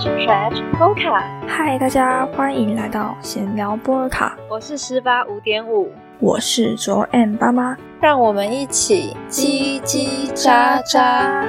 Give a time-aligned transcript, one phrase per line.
[0.00, 11.44] Trash Polka，嗨，大家欢迎来到闲聊波尔卡，我是十八五点五，我是卓 M 爸妈，让我们一起叽叽喳喳。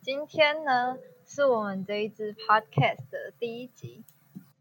[0.00, 0.96] 今天呢，
[1.26, 4.04] 是我们这一支 Podcast 的第一集，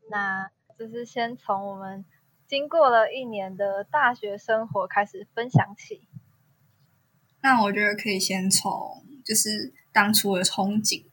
[0.09, 2.03] 那就是先从我们
[2.47, 6.07] 经过了一年的大学生活开始分享起。
[7.43, 11.03] 那我觉得可以先从就是当初的憧憬，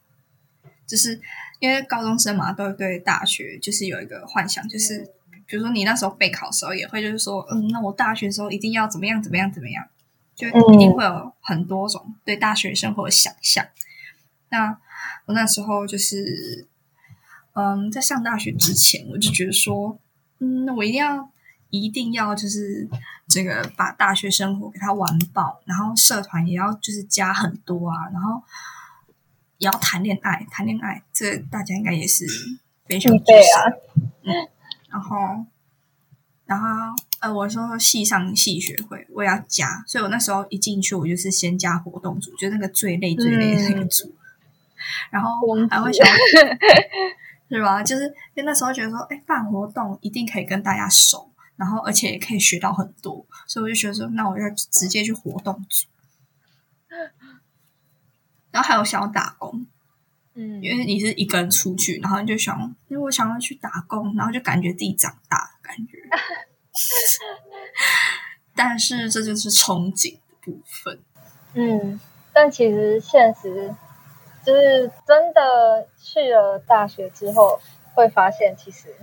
[0.87, 1.21] 就是
[1.61, 5.05] 因为高中生嘛，都会对大学就是有一个幻想，就是
[5.47, 9.87] 比如说你那时候备考的时候，也会就是说，嗯，那我大学的时候一定要怎么样怎么样怎么样，
[10.35, 13.67] 就一定会有很多种对大学生活的想象。
[14.51, 14.79] 那
[15.27, 16.69] 我那时候就是，
[17.55, 19.99] 嗯，在上大学之前，我就觉得说，
[20.39, 21.31] 嗯，那我一定要。
[21.71, 22.89] 一定要就是
[23.29, 28.43] 这个把大学生活给他玩爆，然后社团也要就是加很多啊，然后
[29.59, 32.27] 也要谈恋爱，谈恋爱这大家应该也是
[32.87, 33.57] 非常对啊。
[34.23, 34.33] 嗯，
[34.89, 35.45] 然后
[36.47, 36.67] 然后
[37.21, 44.15] 呃，我说系上系学会我也要加，所以我那时候一进去，我就是先加活动组，就那个最累最累的那个组，
[45.11, 45.31] 然后
[45.69, 46.07] 还会想
[47.51, 47.83] 是吧？
[47.83, 51.31] 就是因为那时候觉得说，哎，办活动一定可以跟大家熟。
[51.59, 55.89] 然后，而且也可以学到很多，所以我就觉得说，那我要直接去活动组。
[58.53, 59.67] 然后还有想要打工，
[60.35, 65.99] 嗯，因为你是一个人出去，然后你就想，因为我想要去打工，然后就感觉自己长大的感觉。
[68.55, 71.01] 但是这就是憧憬的部分。
[71.55, 71.99] 嗯，
[72.33, 73.75] 但其实现实
[74.47, 77.61] 就是真的去了大学之后，
[77.95, 78.95] 会发现其实。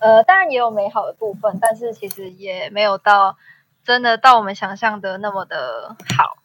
[0.00, 3.36] 呃，当然也有美好的部分，但是其实也没有到
[3.84, 6.38] 真的到我们想象的那么的好。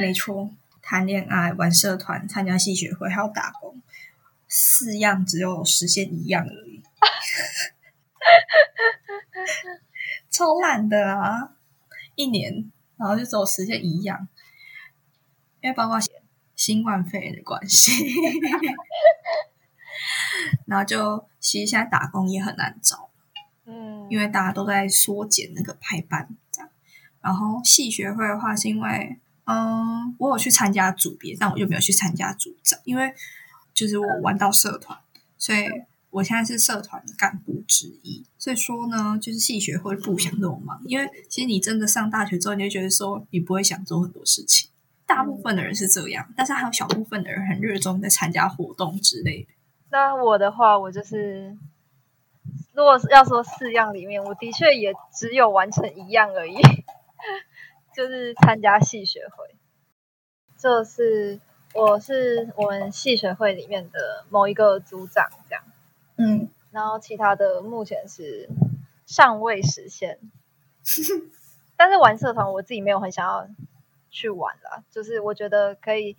[0.00, 0.50] 没 错，
[0.82, 3.80] 谈恋爱、玩社团、参加戏学会，还有打工，
[4.48, 6.82] 四样只有实现一样而已，
[10.30, 11.52] 超懒的啊！
[12.14, 14.28] 一年，然后就只有实现一样，
[15.60, 15.98] 因为包括
[16.54, 17.92] 新冠肺炎的关系。
[20.70, 23.10] 然后就其实现在打工也很难找，
[23.66, 26.70] 嗯，因为大家都在缩减那个排班这样。
[27.20, 33.12] 然后系学会的话，是因为嗯，我有去参加组别，但我就没有去参加组长，因为
[33.74, 34.96] 就是我玩到社团，
[35.36, 35.66] 所以
[36.10, 38.24] 我现在是社团干部之一。
[38.38, 44.70] 所以说呢，就是系学会不想那么忙，因为其实你真的上大学之后，你就觉得说你不会想做很多事情。
[45.04, 49.48] 大部分的人是这样，但是还有小部分的人很热衷在参加活动之类的。
[49.92, 51.56] 那我的话，我就是，
[52.74, 56.56] 如果要说四样里面，我的确也只有完成一样而已，
[57.94, 59.56] 就是参加系学会。
[60.56, 61.40] 这是
[61.74, 65.64] 我是我们系学会里面的某一个组长，这样。
[66.16, 68.48] 嗯，然后其他的目前是
[69.06, 70.20] 尚未实现，
[71.76, 73.48] 但是玩社团我自己没有很想要
[74.08, 76.16] 去玩啦，就是我觉得可以。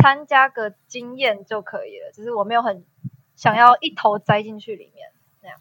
[0.00, 2.84] 参加个经验就可以了，只是我没有很
[3.34, 5.10] 想要一头栽进去里面
[5.42, 5.58] 那样。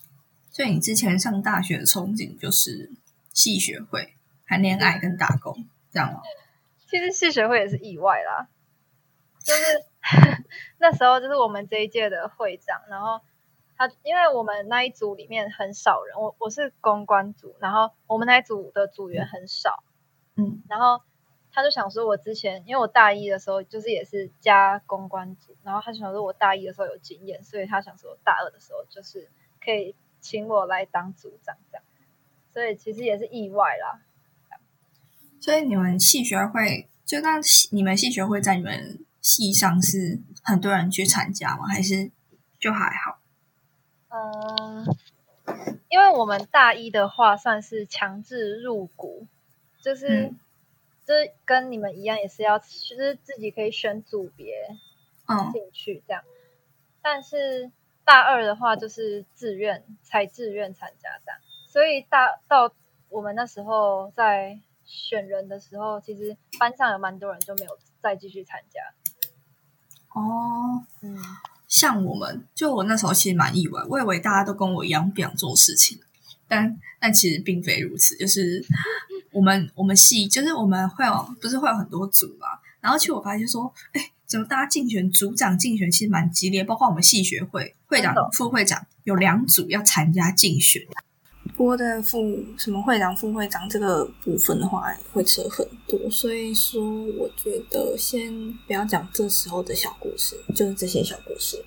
[0.52, 2.92] 所以你之前上大学的憧憬就是
[3.34, 4.14] 系学会、
[4.46, 6.22] 谈恋爱跟打工，这样吗？
[6.88, 8.48] 其实系学会也是意外啦，
[9.44, 9.64] 就是
[10.78, 13.20] 那时候就是我们这一届的会长，然后
[13.76, 19.84] 他因为我们那一组里面很少人，我我是公关组，然后我们那一组的组员很少，
[20.36, 21.02] 嗯，然后。
[21.58, 29.28] 他就想说，我之前因为我大一的时候就是也是加公关组，然后他就想说我大一的时候有经验，所以他想说大二的时候就是
[29.60, 31.84] 可以请我来当组长这样，
[32.54, 34.02] 所以其实也是意外啦。
[35.42, 37.40] 所以你们系学会就那
[37.72, 41.66] 你们系学会在你们系上是很多人去参加吗？
[41.66, 42.12] 还是
[42.60, 43.18] 就还好？
[44.10, 44.86] 嗯，
[45.90, 49.26] 因为我们大一的话算是强制入股，
[49.82, 50.32] 就是。
[51.08, 54.76] 就是跟你们一样，也是要，就是自己可以选组别，
[55.28, 56.22] 嗯，进去这样。
[57.02, 57.72] 但是
[58.04, 61.40] 大二的话，就是自愿，才自愿参加这样。
[61.70, 62.74] 所以大到
[63.08, 68.82] 我们那时候在选人的时候，其实班上有蛮多人就没有再继续参加。
[70.14, 71.18] 哦，嗯，
[71.70, 76.00] 像我们，就我那时候其实蛮意外，我以为大家都跟我一样不想做事情，
[76.48, 78.66] 但但其实并非如此，就是。
[79.34, 82.48] 我们我们系就是我们会有不是会有很多组嘛，
[82.82, 90.82] 然后其实我发现说，哎，怎么大家竞选组长竞选其实蛮激烈，包括我们系学会会长、副会长有两组要参加竞选，
[91.56, 92.18] 不过在副
[92.58, 96.82] 什么会长、副会长这个部分的话，会扯很多，所以说
[97.18, 101.64] 我觉得先不要讲这时候的小故事，就是这些小故事。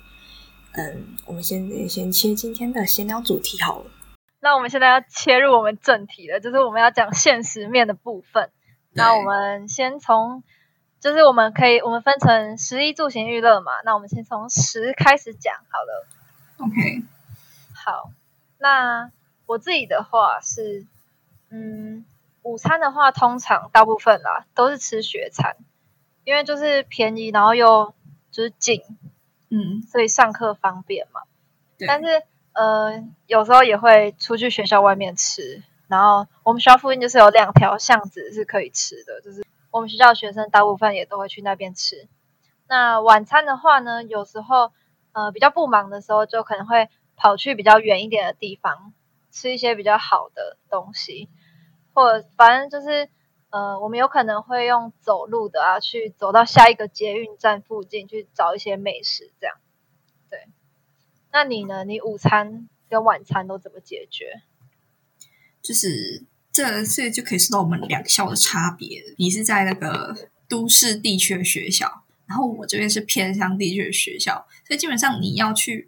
[0.73, 3.91] 嗯，我们先先切今天的闲聊主题好了。
[4.41, 8.49] 那我们现在要切入我们正题了，就是我们要讲现实面的部分。
[8.93, 10.43] 那我们先从，
[10.99, 13.71] 就是我们可以我们分成食衣住行娱乐嘛。
[13.85, 16.07] 那我们先从食开始讲好了。
[16.57, 17.03] OK，
[17.73, 18.11] 好，
[18.57, 19.11] 那
[19.45, 20.85] 我自己的话是，
[21.49, 22.03] 嗯，
[22.41, 25.55] 午餐的话，通常大部分啦都是吃学餐，
[26.23, 27.93] 因为就是便宜，然后又
[28.31, 28.81] 就是近，
[29.49, 31.21] 嗯，所以上课方便嘛。
[31.87, 35.63] 但是呃，有时候也会出去学校外面吃。
[35.87, 42.07] 然后我们学校附近就是有两条巷子是可以吃的，就是我们学校学生大部分也都会去那边吃。
[42.67, 44.71] 那晚餐的话呢，有时候
[45.11, 46.87] 呃比较不忙的时候，就可能会
[47.17, 48.93] 跑去比较远一点的地方
[49.31, 51.27] 吃一些比较好的东西，
[51.93, 53.09] 或者反正就是
[53.49, 59.57] 呃我们有可能会用走路的啊，去走到下一个捷运站附近去找一些美食，这样。
[61.33, 61.83] 那你呢？
[61.85, 64.41] 你午餐跟晚餐都怎么解决？
[65.61, 69.03] 就是这这就可以说到我们两校的差别。
[69.17, 75.87] 你是在那个都市地区的学校，然后我这边是偏乡地区的学校，所以基本上你要去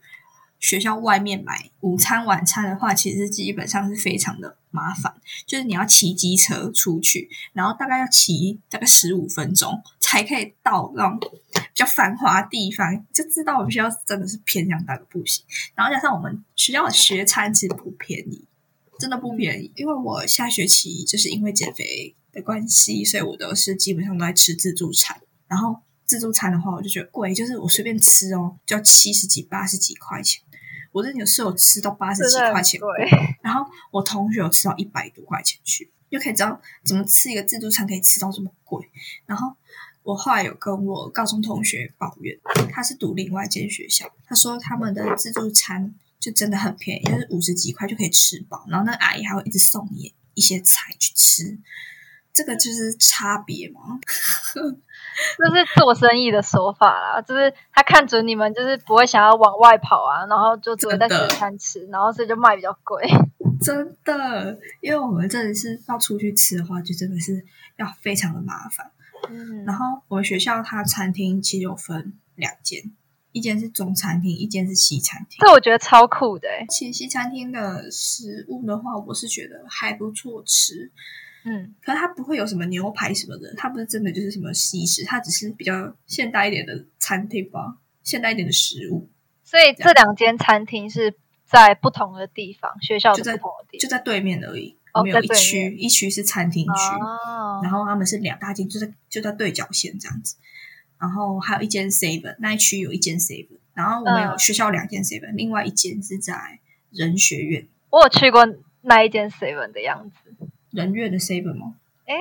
[0.64, 5.14] 学校外面买午餐、晚餐的话，其实基本上是非常的麻烦。
[5.46, 15.44] 就是你要骑机车出去，然后大概要骑大概十五分钟才可以到那种比较繁华地方，就知道我们学校真的是偏向大个不行。
[15.76, 18.48] 然后加上我们学校的学餐其实不便宜。
[19.00, 25.20] 真的不便宜，因为我下学期就是因为减肥的关系，所以我都是基本上都在吃自助餐。
[25.50, 25.76] 然后
[26.06, 30.42] 自助餐的话，我就觉得贵，就是我随便吃哦，就要七十几、八十几块钱。
[30.94, 32.90] 我真的有室友吃到八十几块钱过，
[33.42, 38.90] 然后我同学有吃到一百多块钱去，就可以知道怎么吃一个自助餐可以吃到这么贵。
[39.26, 39.54] 然后
[40.04, 42.40] 我后来有跟我高中同学抱怨，
[42.72, 45.94] 他是读另外一间学校，他说他们的自助餐。
[46.20, 51.60] 就真的很便宜，就是五十几块就可以吃饱，然后那阿姨还会一直送你一些菜去吃，
[52.34, 54.00] 这个就是差别嘛。
[55.38, 63.04] 这是做生意的手法啦，就是他看准你们就是不会想要往外跑啊，然后就只会在学餐吃，然后所以就卖比较贵。
[63.62, 67.46] 真的，因为我们这里是要出去吃的话，就真的是
[67.78, 68.92] 要非常的麻烦。
[69.30, 72.92] 嗯，然后我们学校它餐厅其实有分两间。
[73.32, 75.40] 一间是中餐厅，一间是西餐厅。
[75.40, 80.92] 这我觉得超酷的诶其实西餐厅的食物的话，我是觉得还不错吃。
[81.46, 89.10] 嗯，可是它不会有什么牛排什么的，它不是真的就是什么西式，它只是比较现代一点的餐厅吧，现代一点的食物。
[89.44, 91.14] 所以这两间餐厅是
[91.46, 93.40] 在不同的地方，学校就在
[93.80, 94.78] 就在对面而已。
[94.94, 100.36] 哦我们有一区，一区是餐厅区，哦，然后他们是两大间，就在就在对角线这样子。
[101.00, 106.60] 然后还有一间 seven，那一区有一间 seven，然后我们有嗯学校两间 seven，、另外一间是在
[106.92, 108.48] 人学院，我有去过
[108.82, 110.36] 那一间 seven 的样子。
[110.74, 111.76] 人院的 seven 吗？
[112.06, 112.16] 哎，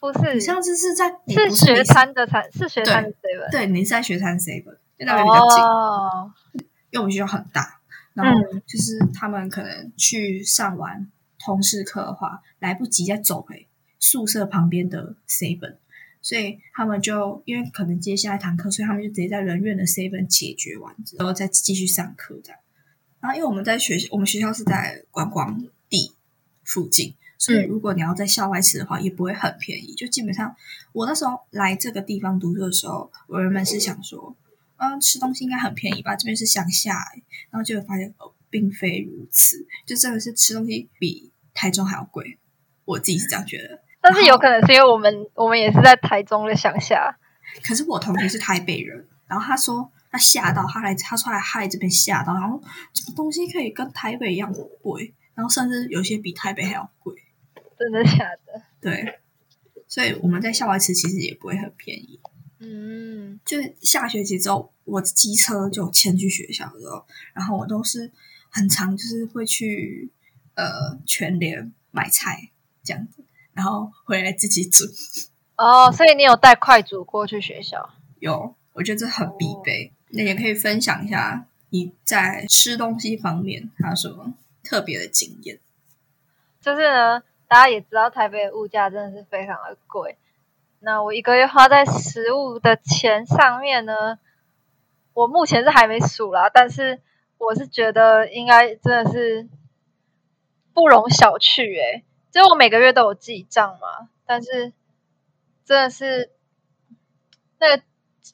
[0.00, 3.50] 不你是，上次是在是学餐的餐，是学餐的 seven。
[3.52, 6.32] 对，你是在学餐 seven，因为那边比较近，哦，
[6.90, 7.80] 因为我们学校很大，
[8.14, 11.06] 然后嗯就是他们可能去上完
[11.38, 13.66] 通识课的话，来不及再走回
[14.00, 15.76] 宿舍旁边的 seven，
[16.22, 22.58] 所以他们就因为可能接下一堂课，所以他们就直接在人院的 seven 解决完之后再继续上课这样。
[23.20, 26.12] 然后因为我们在学我们学校是在观光地
[26.64, 29.94] 附近，所以嗯如果你要在校外吃的话，也不会很便宜。
[29.94, 30.54] 就基本上
[30.92, 34.36] 我那时候来这个地方读书的时候，我原本是想说，
[34.76, 42.38] 嗯，吃东西应该很便宜吧，这边是乡下、欸，然后结果发现哦，并非如此，就真的是吃东西比台中还要贵。
[42.84, 43.82] 我自己是这样觉得。
[44.00, 47.18] 但是有可能是因为我们我们也是在台中的乡下，
[47.62, 52.62] 可是我同学是台北人，然后他说他吓到，他来他说来他来这边吓到，然后
[52.94, 57.14] 什么东西可以跟台北一样贵，然后甚至有些比台北还要贵。
[57.78, 58.62] 真的假的？
[58.80, 59.20] 对，
[59.86, 62.18] 所以我们在校外吃其实也不会很便宜。
[62.60, 68.10] 嗯，就是下学期之后，我机车就迁去学校之后，然后我都是
[68.50, 70.10] 很常就是会去
[70.54, 72.50] 呃全联买菜
[72.82, 74.84] 这样子，然后回来自己煮。
[75.56, 77.94] 哦，所以你有带快煮锅去学校？
[78.18, 79.92] 有，我觉得这很必备。
[80.10, 85.60] 那也可以分享一下你在吃东西方面还有什么特别的经验？
[86.60, 90.18] 就是呢，大家也知道台北的物价真的是非常的贵。
[90.80, 94.18] 那我一个月花在食物的钱上面呢，
[95.14, 97.00] 我目前是还没数啦，但是
[97.38, 99.48] 我是觉得应该真的是
[100.72, 104.72] 不容小觑诶、就我每个月都有记账嘛，但是
[105.64, 106.30] 真的是
[107.58, 107.82] 那个，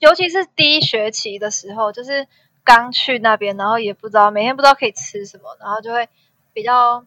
[0.01, 2.27] 尤其是第一学期的时候，就是
[2.63, 6.11] 刚去那边，然后也不知道每天不知道可以吃什么，然后就会
[6.53, 7.07] 比较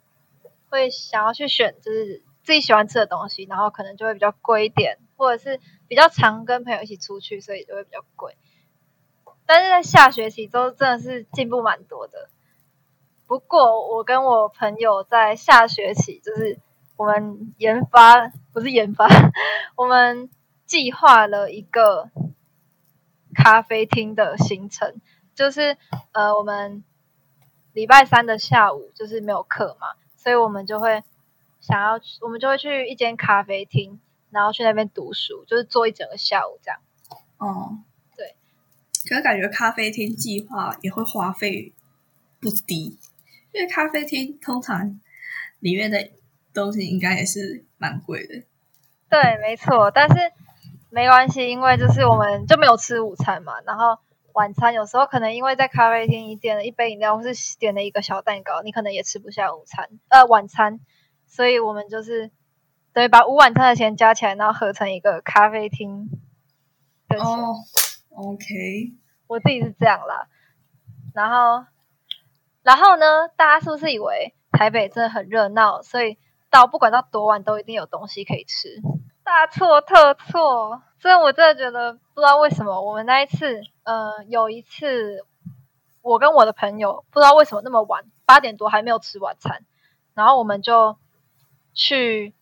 [0.69, 8.37] 会想要去选就是自己喜欢吃的东西，然后可能就会比较贵一点，或者是比较常跟朋友一起出去，所以就会比较贵。
[9.45, 12.29] 但是在下学期都真的是进步蛮多的。
[13.27, 16.59] 不过我跟我朋友在下学期就是
[16.95, 19.07] 我们研发不是研发，
[19.75, 20.29] 我们
[20.65, 22.09] 计划了一个
[23.33, 24.99] 咖啡厅的行程，
[25.35, 25.77] 就是
[26.11, 26.83] 呃我们
[27.73, 31.03] 礼拜三的下午就是没有课嘛，所以我们就会
[31.61, 36.79] 想要我们就会去一间咖啡厅，然后去那边读书，就是坐一整个下午这样。
[37.37, 37.79] 哦，
[38.15, 38.35] 对。
[39.07, 41.73] 可是感觉咖啡厅计划也会花费
[42.41, 42.97] 不低，
[43.53, 44.99] 因为咖啡厅通常
[45.59, 46.11] 里面的
[46.53, 48.43] 东西应该也是蛮贵的。
[49.09, 50.15] 对，没错，但是
[50.89, 53.97] 没关系，因为就是我们就没有吃午餐嘛，然后
[54.37, 60.79] 晚餐有时候可能因为在咖啡厅你点了一杯饮料，或是点了一个小蛋糕，你可能也吃不下午餐，呃，晚餐，
[61.25, 62.29] 所以我们就是
[62.93, 66.07] 等于把午晚餐的钱加起来，然后合成一个咖啡厅
[67.07, 67.25] 的钱。
[67.25, 67.55] 哦
[68.11, 68.45] ，OK，
[69.25, 70.27] 我自己是这样啦。
[71.15, 71.65] 然后，
[72.61, 76.19] 然后呢，大家是不是以为台北真的很热闹，所以
[76.51, 78.83] 到不管到多晚都一定有东西可以吃？
[79.27, 80.81] 大错特错！
[81.01, 85.25] 所以我真的觉得不知道为什么我们那一次，呃，有一次
[86.01, 89.65] 我跟我的朋友不知道为什么那么晚，八点多还没有吃晚餐，
[90.13, 90.97] 然后我们就
[91.73, 92.33] 去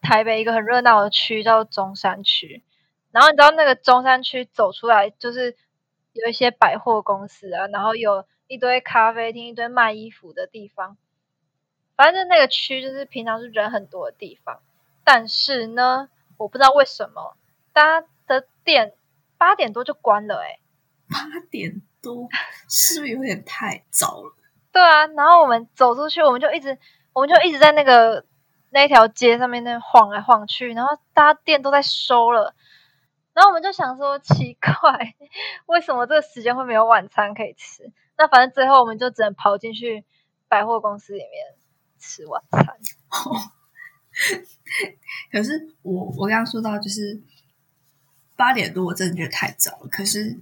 [0.00, 2.64] 台北一个很热闹的区叫中山区，
[3.12, 5.56] 然后你知道那个中山区走出来就是
[6.12, 10.96] 有一些百货公司啊，然后有一堆咖啡厅、一堆卖衣服的地方，
[11.94, 14.60] 反正就那个区就是平常是人很多的地方。
[15.04, 16.08] 但是呢，
[16.42, 17.36] 我不知道为什么
[17.72, 18.94] 大家的店
[19.38, 20.60] 八点多就关了、欸，
[21.08, 22.28] 八点多
[22.68, 24.34] 是不是有点太早了？
[24.72, 26.76] 对啊，然后我们走出去，我们就一直，
[27.12, 28.24] 我们就一直在那个
[28.70, 32.54] 那条街上面那晃来晃去，然后大家店都在收了，
[33.34, 35.14] 然后我们就想说奇怪，
[35.66, 37.92] 为什么这个时间会没有晚餐可以吃？
[38.16, 40.04] 那反正最后我们就只能跑进去
[40.48, 41.54] 百货公司里面
[41.98, 42.78] 吃晚餐。
[45.32, 47.20] 可是我我刚刚说到就是
[48.36, 49.88] 八点多，我真的觉得太早了。
[49.88, 50.38] 可是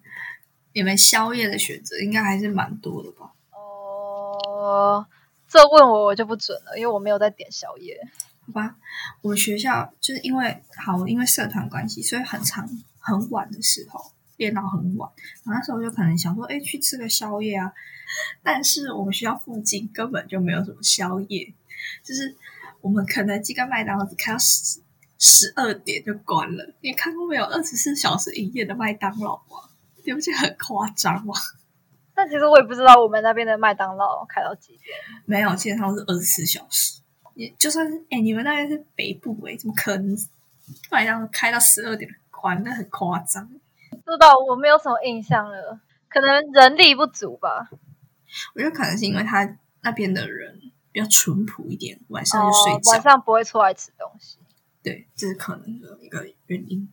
[0.72, 3.32] 你们宵夜的选择应该还是蛮多的吧？
[3.52, 5.06] 哦，
[5.48, 7.98] 这问我我就不准了，因为我没有在点宵夜。
[8.46, 8.76] 好吧，
[9.22, 15.10] 我们学校就是因为好，因为社团关系，所以很长很晚的时候练到很晚。
[15.44, 17.72] 然后那时候就可能想说，哎，去吃个宵夜啊。
[18.42, 21.52] 但是我们学校附近根本就没有什么宵夜，
[22.02, 22.34] 就是
[22.80, 24.80] 我们肯德基跟麦当劳只开到十
[25.18, 26.74] 十二点就关了。
[26.80, 29.68] 你看过没有二十四小时营业的麦当劳吗？
[30.04, 31.34] 对不起很夸张吗？
[32.14, 34.96] 但其实我也不知道我们那边的麦当劳开到几点。
[35.26, 37.00] 没有，基本上是二十四小时。
[37.34, 40.16] 也就算是哎、你们那边是北部哎、怎么可能
[40.90, 42.62] 麦当劳开到十二点关？
[42.62, 43.46] 那很夸张。
[43.46, 47.68] 不知道，我没有什么印象了，可能人力不足吧。
[48.54, 50.60] 我觉得可能是因为他那边的人
[50.92, 52.90] 比较淳朴一点，晚上就睡哦，觉。
[52.92, 54.38] 晚上不会出来吃东西。
[54.82, 56.88] 对，这是可能的一个原因。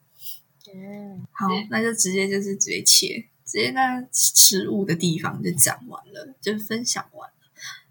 [0.74, 7.36] 嗯，好，那就直接就是直接切，直接那食物的地方就讲完了，就分享完了，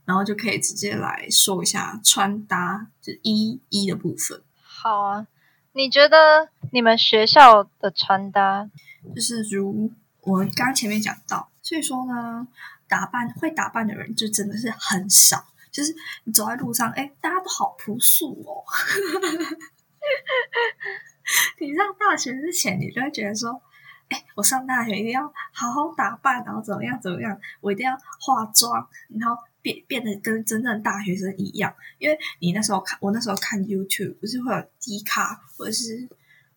[0.05, 4.43] 然后就可以直接来说一下穿搭，就衣衣的部分。
[4.63, 5.27] 好啊。
[5.73, 8.71] 你觉得你们学校的穿搭，
[9.15, 12.49] 就是如我刚刚前面讲到，所以说呢，
[12.89, 15.49] 打扮会打扮的人就真的是很少。
[15.77, 18.65] 就是你走在路上，哎，大家都好朴素哦。
[21.61, 23.61] 你上大学之前，你就会觉得说，
[24.09, 28.89] 哎，我上大学一定要好好打扮，然后怎么样怎么样，我一定要化妆，
[29.21, 31.75] 然后变变得跟真正大学生一样。
[31.99, 36.09] 因为你那时候看，我那时候看 YouTube 不是会有 D 卡或者是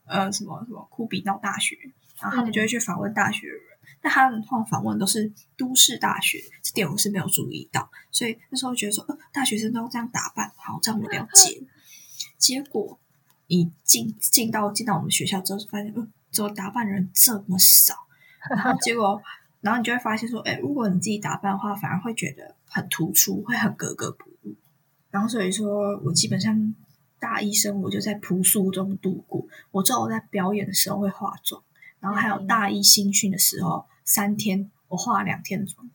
[0.05, 1.75] 呃什么什么酷比闹大学，
[2.21, 3.63] 然后他们就会去访问大学的人。
[4.01, 11.61] 但他们通常访问都是都市大学，这点我是没有注意到，所以那时候觉得说，呃，大学生都这样打扮，好，这样我了解。
[12.37, 12.97] 结果
[13.47, 17.95] 你进进到进到我们学校之后，发现，嗯，怎么打扮的人这么少？
[18.49, 19.21] 然后结果，
[19.61, 24.55] 然后你就会发现说，哎，如果你自己打扮的话，反而会觉得很突出，会很格格不入。
[25.11, 26.73] 然后所以说我基本上
[27.19, 31.61] 大一生我就在朴素中度过，我只有在表演的时候会化妆。
[31.99, 35.89] 然后还有大一新训的时候，三天我化两天妆，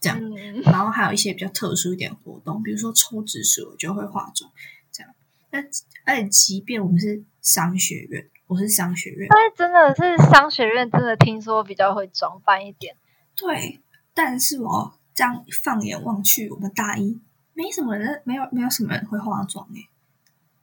[0.00, 0.18] 这样。
[0.20, 4.50] 嗯，然后还有一些比较特殊一点的活动，比如说抽纸时，我就会化妆
[4.92, 5.14] 这样。
[5.50, 5.60] 那
[6.04, 12.96] 而且即便我们是商学院，我是商学院，但是真的是商学院，真的听说比较会装扮一点。
[13.34, 13.80] 对，
[14.14, 17.18] 但是我这样放眼望去，我们大一
[17.54, 19.88] 没什么人，没有没有什么人会化妆诶、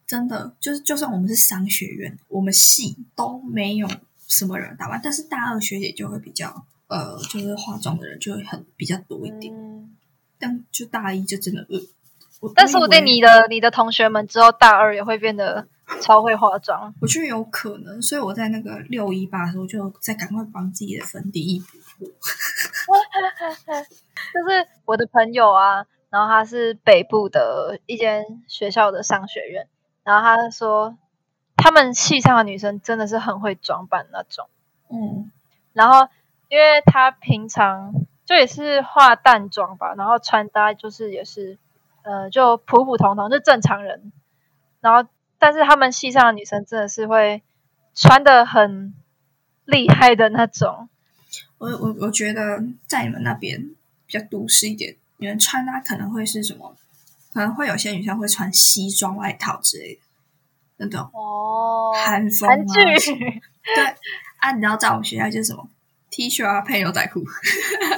[0.05, 3.89] 真的就是就算我们是商学院，我们系都没有
[4.37, 9.95] 什么人打扮，但是大二学姐就会比较呃，就是化妆的人就会很比较多一点，嗯，
[10.37, 11.79] 但就大一就真的呃，
[12.41, 15.67] 我但说不定我对你的你的同学们之后大二也会变得
[16.01, 16.93] 超会化妆。
[17.01, 22.11] 我觉得有可能，所以我在那个六一八的时候就在赶快帮自己的粉底液补货。
[24.33, 29.67] 就是我的朋友啊，然后他是北部的一间学校的商学院，
[30.03, 30.97] 然后他说
[31.65, 34.47] 他们戏上的女生真的是很会装扮那种。
[34.87, 35.31] 嗯，
[35.73, 36.07] 然后
[36.47, 37.91] 因为她平常
[38.23, 41.57] 就也是化淡妆吧，然后穿搭就是也是
[42.03, 44.11] 呃就普普通通，就正常人。
[44.79, 47.41] 然后但是他们戏上的女生真的是会
[47.95, 48.93] 穿的很
[49.63, 50.87] 厉害的那种。
[51.57, 53.71] 我我我觉得在你们那边
[54.05, 56.77] 比较都市一点，你们穿搭可能会是什么？
[57.33, 60.01] 可能会有些女生会穿西装外套之类的，
[60.77, 63.83] 那种哦韩风、啊、对
[64.39, 65.67] 啊，你知道在我们学校就是什么
[66.09, 67.23] T 恤啊配牛仔裤，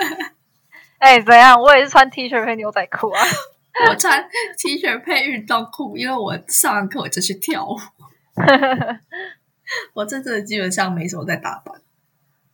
[0.99, 1.61] 哎、怎样？
[1.61, 3.21] 我也是穿 T 恤配牛仔裤啊。
[3.89, 7.77] 我穿 T 恤配运动裤，因为我上完课我就去跳舞。
[9.93, 11.81] 我这阵子基本上没什么在打扮。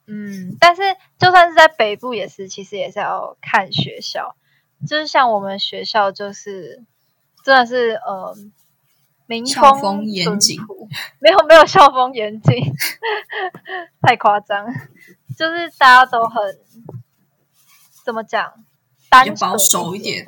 [0.06, 0.82] 嗯，但是
[1.18, 4.36] 就算是在北部，也是其实也是要看学校。
[4.86, 6.84] 就是像我们学校，就是
[7.46, 8.36] 真的是呃，
[9.34, 10.60] 民风校风严谨，
[11.20, 12.54] 没有没有校风严谨，
[14.02, 14.68] 太夸张。
[15.36, 16.40] 就是大家都很
[18.06, 18.54] 怎么讲，
[19.10, 20.24] 单纯保守一点，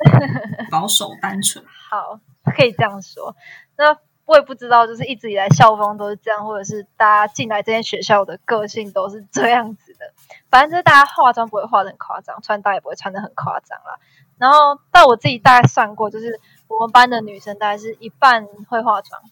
[0.70, 1.64] 保守单纯。
[1.88, 2.18] 好，
[2.56, 3.36] 可以这样说。
[3.76, 10.12] 那我也不知道，就是一直以来校风都是这样，或者是大家进来这间学校的个性都是这样子的。
[10.50, 14.00] 反正就是大家化妆不会化的很夸张，穿搭也不会穿的很夸张啦。
[14.38, 19.22] 然后，但我自己大概算过，就是我们班的女生大概是一半会化妆，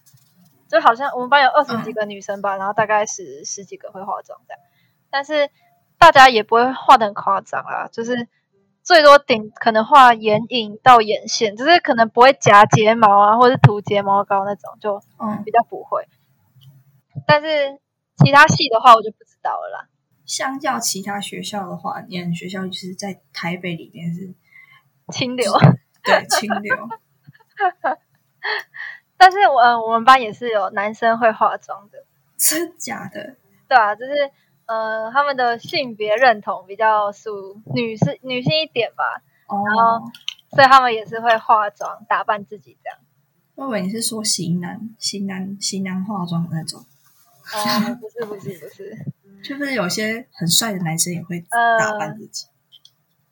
[0.68, 4.62] 就好像我们班有二十几个女生吧，然后大概十十几个会化妆这样。
[5.10, 5.50] 但是
[5.98, 8.28] 大家也不会画的很夸张啦，就是
[8.82, 16.06] 最多顶可能画眼影到眼线，只是可能不会夹睫毛啊，或者是涂睫毛膏那种，就嗯，比较不会。
[17.26, 17.80] 但是
[18.16, 19.88] 其他系的话，我就不知道了啦。
[20.26, 24.34] 相较其他学校的话，你们学校就是在台北里面是
[25.12, 25.52] 清流，
[26.02, 26.76] 对清流。
[29.16, 32.04] 但是我、呃、我们班也是有男生会化妆的，
[32.36, 33.36] 真假的？
[33.68, 34.30] 对啊，就是
[34.66, 40.02] 呃他们的性别认同比较属女士女性一点吧，哦，
[40.50, 42.98] 所以他们也是会化妆打扮自己这样。
[43.54, 48.98] 我以为你是说型男、型男、型男化妆的那种，哦，不是不是不是，
[49.42, 52.46] 就是有些很帅的男生也会呃打扮自己？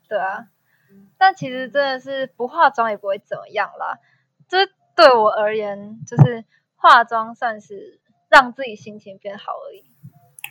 [0.08, 0.46] 对啊，
[1.18, 3.98] 但其实真的是不化妆也不会怎么样啦。
[4.96, 6.44] 就是对我而言，就是
[6.76, 9.84] 化妆算是让自己心情变好而已。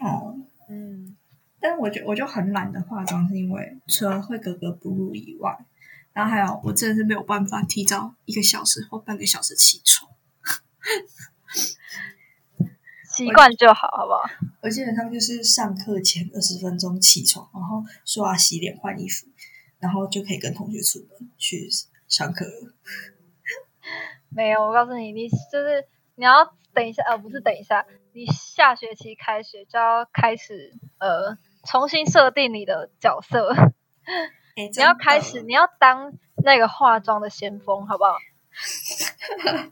[0.03, 0.35] 哦，
[0.69, 1.15] 嗯，
[1.59, 5.65] 但我就我就很懒得化妆，是因为除了会格格不入以外，
[6.13, 10.11] 然后还有我真的是没有办法提早一个小时或半个小时起床。
[13.13, 14.23] 习惯就好，好不好？
[14.61, 19.27] 我基本上就是上课前二十分钟起床，然后刷牙、洗脸、换衣服，
[19.79, 21.69] 然后就可以跟同学出门去
[22.07, 22.73] 上课了。
[24.35, 33.53] 没有，我告诉你，你就是你要等一下，呃，不是等一下，你下学期开学就要开始呃重新设定你的角色，
[34.55, 36.13] 哎， 你要开始，你要当
[36.43, 38.17] 那个化妆的先锋，好不好？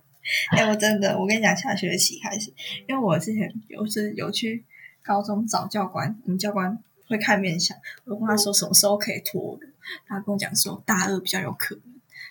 [0.51, 2.53] 哎、我真的，我跟你讲，下学期开始，
[2.87, 4.65] 因为我之前有是有去
[5.01, 9.59] 高中找教官，我们教官会看面相，我问他说什么时候可以脱乳，
[10.07, 11.83] 他跟我讲说大二比较有可能。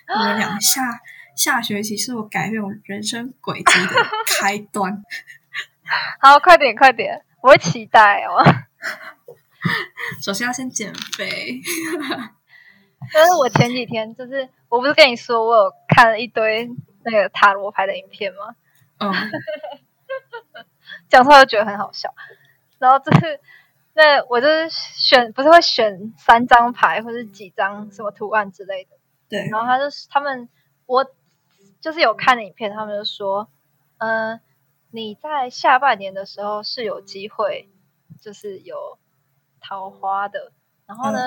[0.07, 0.81] 我们俩下
[1.39, 3.95] 下学期是我改变我人生轨迹的
[4.41, 5.01] 开端。
[6.19, 8.43] 好，快点，快点，我会期待哦。
[10.21, 11.61] 首先要先减肥，
[13.13, 16.69] 但是我前几天就是，我不是跟你说我有看了一堆
[17.05, 18.55] 那个塔罗牌的影片吗？
[18.97, 19.13] 嗯，
[21.07, 22.13] 讲出来就觉得很好笑。
[22.79, 23.39] 然后就是，
[23.93, 28.97] 那我就是选，不是会选三张牌或者几张什么图案之类的。
[29.29, 30.49] 对，然后他就他们，
[30.85, 31.05] 我
[31.81, 33.49] 就是有看影片，他们就说，
[33.97, 34.39] 嗯、
[34.91, 37.69] 你在下半年的时候是有机会，
[38.21, 38.97] 就是有
[39.59, 40.51] 桃花的。
[40.85, 41.19] 然后呢，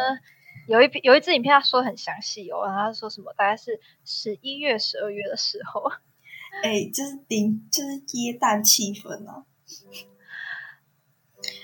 [0.66, 5.90] 有一有一支影片，他说得很详细哦，然后他说什么，大概是十一月、十二月的时候，
[6.64, 9.44] 哎，就是顶，就是耶诞气氛啊！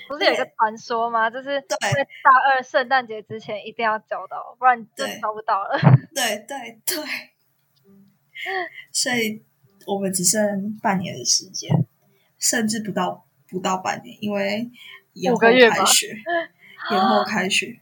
[0.09, 1.29] 不是有一个传说吗？
[1.29, 5.77] 就是在大二圣诞节之前一定要交到，不然就对找不到了。
[6.15, 6.95] 对 对对，
[8.91, 9.43] 所以
[9.85, 11.85] 我们只剩半年的时间，
[12.37, 14.69] 甚至不到不到半年，因为
[15.13, 16.07] 延后五个月吧开学，
[16.91, 17.79] 延后开学。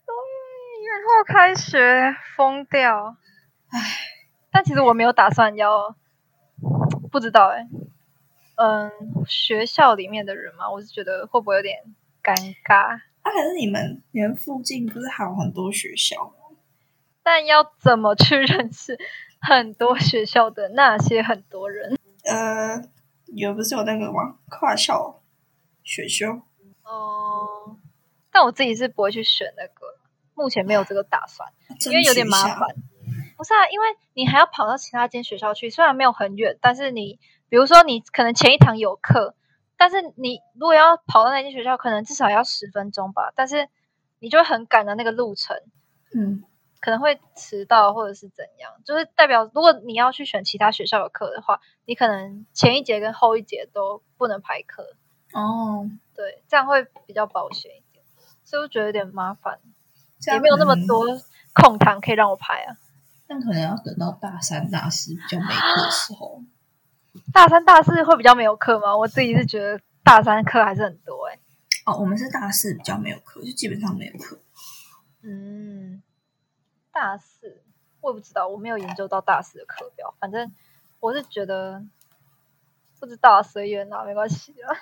[0.79, 3.17] 延后开学，疯掉！
[3.69, 3.79] 唉，
[4.51, 5.95] 但其实我没有打算要，
[7.11, 7.67] 不知道哎、
[8.55, 8.89] 嗯，
[9.27, 11.77] 学校里面的人嘛，我是觉得会不会有点
[12.23, 12.95] 尴尬？
[13.21, 16.57] 啊，可是你们你们附近不是还有很多学校吗？
[17.21, 18.97] 但要怎么去认识
[19.39, 21.97] 很多学校的那些很多人？
[22.23, 22.81] 呃，
[23.27, 24.39] 有不是有那个吗？
[24.49, 25.21] 跨校
[25.83, 26.41] 选修？
[26.83, 27.77] 哦、
[28.31, 29.97] 但我自己是不会去选那个，
[30.33, 31.49] 目前没有这个打算。
[31.85, 32.75] 因为有点麻烦。
[33.37, 37.19] 不是啊，因为你还要跑到其他间学校去，虽然没有很远，但是你
[37.49, 39.35] 比如说你可能前一堂有课，
[39.77, 43.69] 但是你如果要跑到那间学校，可能至少要十分钟吧，但是
[44.19, 45.55] 你就会很赶的那个路程，
[46.15, 46.43] 嗯，
[46.79, 54.95] 可能会迟到或者是怎样，就是代表如果你要去选其他学校的课的话，你可能前一节跟后一节都不能排课，
[55.33, 58.03] 哦，对，这样会比较保险一点，
[58.43, 59.59] 所以我觉得有点麻烦，
[60.31, 61.05] 也没有那么，多
[61.53, 62.75] 空堂可以让我排啊。
[63.27, 66.41] 但可能要等到大三、大四比较没课的时候。
[67.33, 68.95] 大三、大四会比较没有课吗？
[68.95, 71.39] 我自己是觉得大三课还是很多哎、
[71.85, 74.39] 哦，我们是大四比较没有课，就基本上没有课。
[75.23, 76.01] 嗯，
[76.99, 77.61] 大四
[78.01, 80.15] 我也不知道，我没有研究到大四的课表。
[80.19, 80.51] 反正
[80.99, 81.85] 我是觉得
[82.99, 84.73] 不知道啊随缘啦，没关系啊。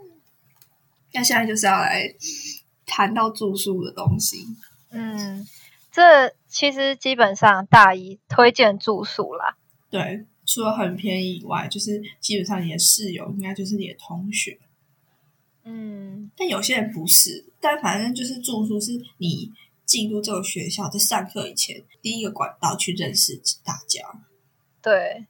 [1.14, 2.14] 那现在就是要来
[2.84, 4.44] 谈到住宿的东西。
[4.90, 5.48] 嗯，
[5.90, 9.56] 这其实基本上大一推荐住宿啦。
[9.88, 14.58] 对，除了很便宜以外，就是基本上你的室友应该就是你的同学，
[15.62, 17.46] 嗯，但有些人不是。
[17.60, 19.50] 但反正就是住宿是你
[19.84, 24.00] 进入这个学校，在上课以前第一个管道去认识大家。
[24.82, 25.26] 对，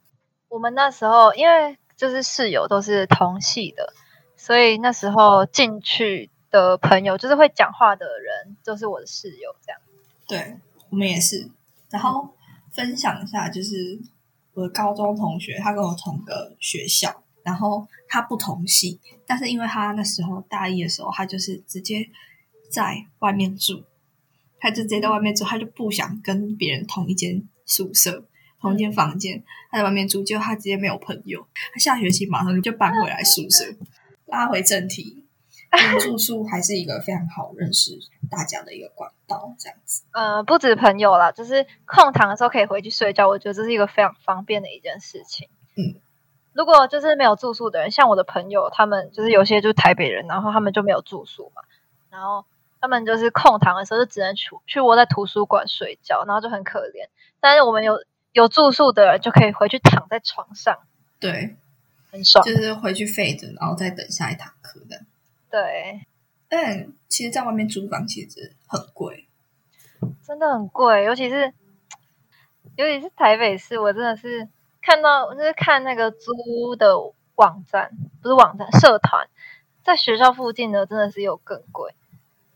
[0.49, 3.93] 我们那时候因为就是室友都是同系的，
[4.35, 9.81] 所以那时候进去的朋友就是会讲话的人，就是我的室友这样。
[10.27, 11.49] 对我们也是。
[11.89, 12.33] 然后
[12.73, 13.99] 分享一下，就是
[14.53, 22.09] 我的高中同学，他跟我同个学校，然后他不同系，但是因为他那时候大一的时候，他就是直接
[22.69, 23.83] 在外面住，
[24.65, 28.25] 他就直接在外面住，他就不想跟别人同一间宿舍。
[28.61, 33.63] 同一间房间，他在外面住，结果他直接没有朋友，他下学期马上就搬回来宿舍。
[34.25, 35.23] 拉回正题，
[35.99, 37.99] 住宿还是一个非常好认识
[38.31, 40.01] 大家的一个管道，这样子。
[40.13, 45.47] 呃，不止朋友啦，就是空堂的时候可以回去睡觉，我觉得这是一个非常方便的一件事情。
[45.77, 46.01] 嗯，
[46.53, 51.61] 如果就是没有住宿的人，像我的朋友，他们就是有些就是台北人，然后他们就没有住宿嘛，
[52.09, 52.45] 然后
[52.85, 57.09] 他们就是空堂的时候就只能去去窝在图书馆睡觉，然后就很可怜。
[57.39, 57.97] 但是我们有
[58.31, 60.77] 有住宿的人就可以回去躺在床上，
[61.19, 61.55] 对，
[62.11, 62.45] 很爽。
[62.45, 65.01] 就是回去废着，然后再等下一堂课的。
[65.49, 66.05] 对，
[66.47, 69.27] 但其实，在外面租房其实很贵。
[70.23, 71.51] 真的很贵，尤其是
[72.75, 74.47] 尤其是台北市，我真的是
[74.79, 76.99] 看到就是看那个租的
[77.33, 77.89] 网站，
[78.21, 79.27] 不是网站社团，
[79.83, 81.95] 在学校附近的真的是有更贵。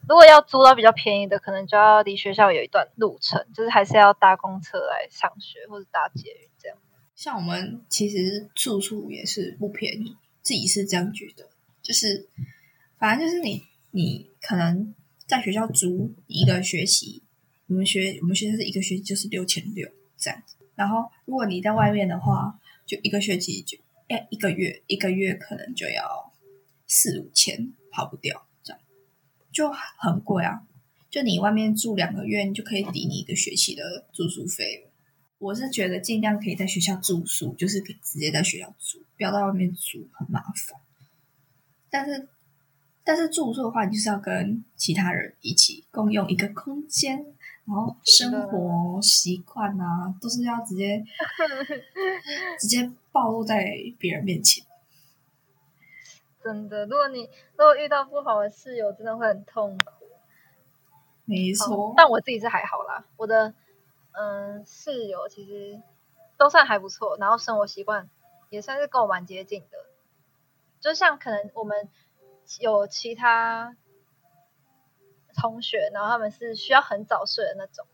[0.10, 6.76] 如果要租到比较便宜的，可能就要离学校有一段路程，就是还是要搭公车来上学或者搭捷运这样。
[7.16, 11.48] 像我们其实住宿也是不便宜，自己是这样觉得。
[11.84, 12.28] 就是
[12.98, 14.96] 反正就是你你可能
[15.28, 17.22] 在学校租一个学期，
[17.68, 20.56] 我们学我们学校是一个学期就是六千六这样子。
[20.74, 26.34] 然后如果你在外面的话，就一个学期就哎一个月一个月可能就要
[26.88, 28.48] 四五千，跑不掉，
[29.60, 30.62] 就很贵啊。
[31.10, 34.90] 就你外面住两个月，你就可以抵你一个学期的住宿费了。
[35.38, 40.80] 我是觉得尽量可以在学校住宿，就是可以直接在学校住，不要到外面住，很麻烦。
[41.90, 42.30] 但是，
[43.04, 47.18] 但是住宿的话，你就是要跟其他人一起共用一个空间，
[47.66, 51.04] 然后生活习惯啊，都是要直接
[52.62, 53.66] 直接暴露在
[53.98, 54.64] 别人面前。
[56.44, 60.06] 真的，如果你如果遇到不好的室友，真的会很痛苦。
[61.26, 63.54] 没错，但我自己是还好啦，我的
[64.14, 65.82] 嗯室友其实
[66.38, 68.10] 都算还不错，然后生活习惯
[68.50, 69.86] 也算是跟我蛮接近的。
[70.80, 71.90] 就像可能我们
[72.60, 73.76] 有其他
[75.36, 77.86] 同学，然后他们是需要很早睡的那种，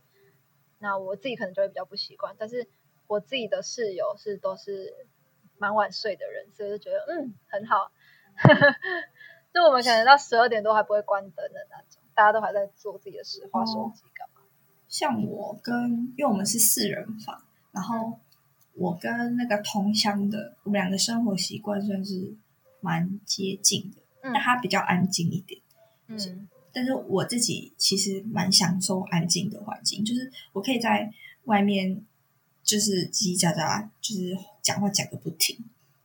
[0.78, 2.36] 那我自己可能就会比较不习惯。
[2.38, 2.68] 但是
[3.08, 5.08] 我自己的室友是都是
[5.58, 7.92] 蛮晚睡的人，所以就觉得嗯很好。
[9.54, 14.42] 就我们可能到十二点多还不会关灯的那种，大家都还在做自己的事，划手机干嘛？
[14.90, 18.20] 像我跟，因为我们是四人房，然后
[18.74, 22.36] 我跟那个同乡的，我们两个生活习惯算是
[22.82, 25.62] 蛮接近的，但他比较安静一点。
[26.08, 31.14] 嗯，但是我自己其实蛮享受安静的环境，就是我可以在
[31.46, 32.04] 外面
[32.62, 35.58] 就是叽叽喳喳，就是讲话讲个不停，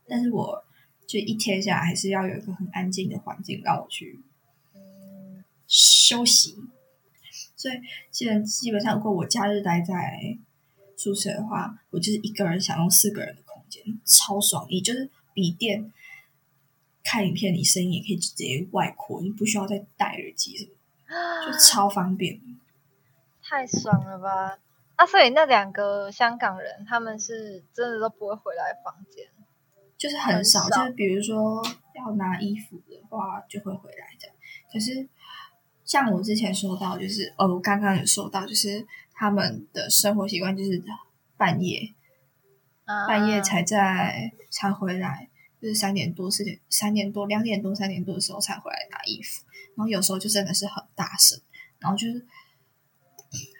[0.07, 0.63] 但是我。
[1.11, 4.21] 就一天下来，还是要有一个很安静的环境让我去
[5.67, 6.55] 休息。
[7.57, 7.73] 所以，
[8.09, 10.37] 基本基本上，如果我假日待在
[10.95, 14.65] 宿舍的话，我就是一个人享用四个人的空间，超爽。
[14.69, 15.91] 你就是笔电
[17.03, 20.71] 看影片，你声音也可以直接外扩，你不需要再戴耳机什么，
[21.51, 22.39] 就超方便。
[23.43, 24.57] 太爽了吧！
[24.95, 29.27] 啊，所以那两个香港人，他们是真的都不会回来房间。
[30.01, 34.27] 就是很少，就是比如说要拿衣服的话，就会回来的。
[34.73, 35.07] 可是
[35.85, 38.83] 像我之前说到，就是哦，我刚刚有说到，就是
[39.13, 40.81] 他们的生活习惯就是
[41.37, 41.93] 半夜，
[43.07, 45.29] 半夜才在才回来，
[45.61, 49.45] 就是三点多、四点、三点多、两点多、三点多的时候才回来拿衣服。
[49.75, 51.39] 然后有时候就真的是很大声，
[51.77, 52.25] 然后就是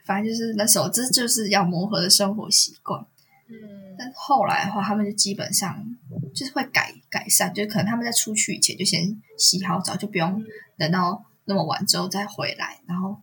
[0.06, 3.06] 反正就是那时候，这就是要磨合的生活习惯。
[3.48, 5.86] 嗯，但后来的话，他们就基本上
[6.34, 10.44] 就是会改改善，就是可能他们在出去以前就先洗好澡，就不用
[10.78, 13.22] 等到那么晚之后再回来，然后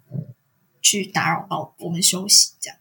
[0.81, 2.79] 去打扰到我们休息，这样。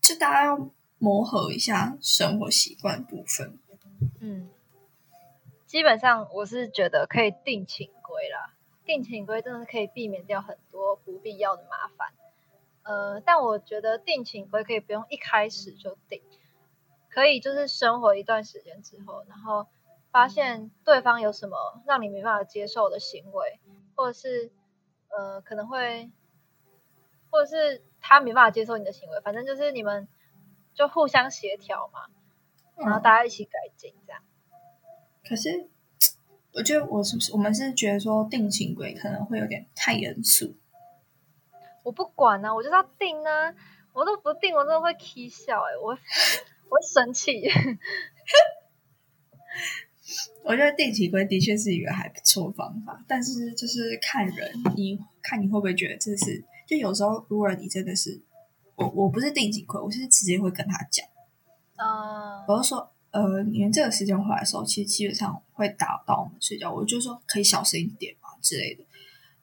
[0.00, 3.58] 就大家要磨合一下生活习惯部分。
[4.20, 4.48] 嗯，
[5.66, 12.12] 基本上我是觉得可以定寝规啦，定寝规真的是可以避免掉很多不必要的麻烦。
[12.82, 16.20] 呃，但我觉得定寝规可以不用一开始就定，
[17.12, 19.66] 可以就是生活一段时间之后，然后
[20.10, 23.60] 发现对方有什么让你没办法接受的行为，
[23.94, 24.50] 或者是
[25.08, 26.10] 呃可能会，
[27.30, 30.08] 或者是他没办法接受你的行为，反正就是你们
[30.74, 32.06] 就互相协调嘛，
[32.76, 34.22] 然后大家一起改进这样。
[35.28, 35.68] 可是
[36.54, 40.56] 我觉得我是不是我们是觉得说定情鬼可能会有点太严肃。
[41.82, 43.54] 我不管呢，我就是要定呢，
[43.92, 45.96] 我都不定，我真的会气笑哎，我
[46.72, 47.42] 我会生气。
[50.42, 56.42] 我觉得定期规的确是一个还不错方法，但是就是看人，你看你会不会觉得这是？
[56.66, 58.20] 就有时候如果你真的是
[58.74, 61.06] 我，我不是定期规，我是直接会跟他讲，
[61.76, 68.84] 嗯，我就说，呃，你们这个时间回来的时候，其实基本上会打扰到我们睡觉，我就说可以小声一点嘛之类的。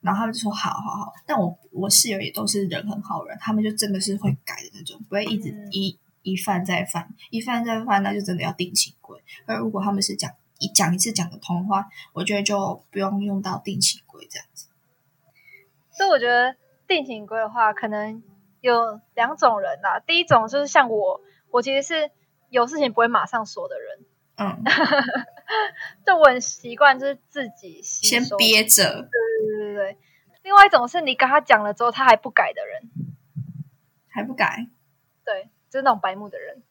[0.02, 9.22] 然后他们就说好好好，但我我室友也都是人很好人，他们就真的是会改的那种，不会一直一一犯再犯，一犯再犯，那就真的要定情规。
[9.46, 14.68] 而如果他们是讲一讲一次讲得通的话，我觉得就不用用到定情规这样子。
[15.90, 16.56] 所以我觉得
[16.86, 18.22] 定情规的话，可能
[18.60, 20.00] 有两种人啦。
[20.00, 22.10] 第一种就是像我，我其实是
[22.48, 24.04] 有事情不会马上说的人，
[24.36, 24.64] 嗯，
[26.06, 28.84] 就我很习惯就是自己先憋着。
[28.84, 29.10] 对
[29.56, 29.98] 对对对，
[30.42, 32.90] 另外一种是你跟他讲了之后，他还不改的人，
[34.08, 34.70] 还不改，对，
[35.70, 36.62] 就是那种白目的人，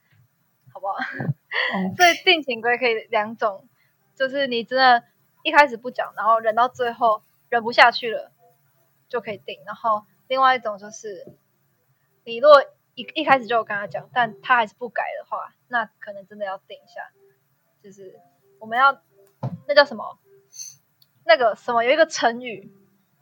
[0.73, 0.93] 好不好？
[1.73, 3.67] 哦，所以定情规可以两种，
[4.15, 5.03] 就是你真的
[5.43, 8.31] 一开始不讲，然后忍到最后忍不下去了，
[9.07, 9.59] 就可以定。
[9.65, 11.25] 然后另外一种就是，
[12.23, 12.61] 你如果
[12.93, 17.09] 一一开始就有跟他讲，但他还是不改的话，那可能真的要定一下，
[17.81, 18.19] 就是
[18.59, 19.01] 我们要
[19.67, 20.19] 那叫什么？
[21.25, 22.71] 那个什么有一个成语，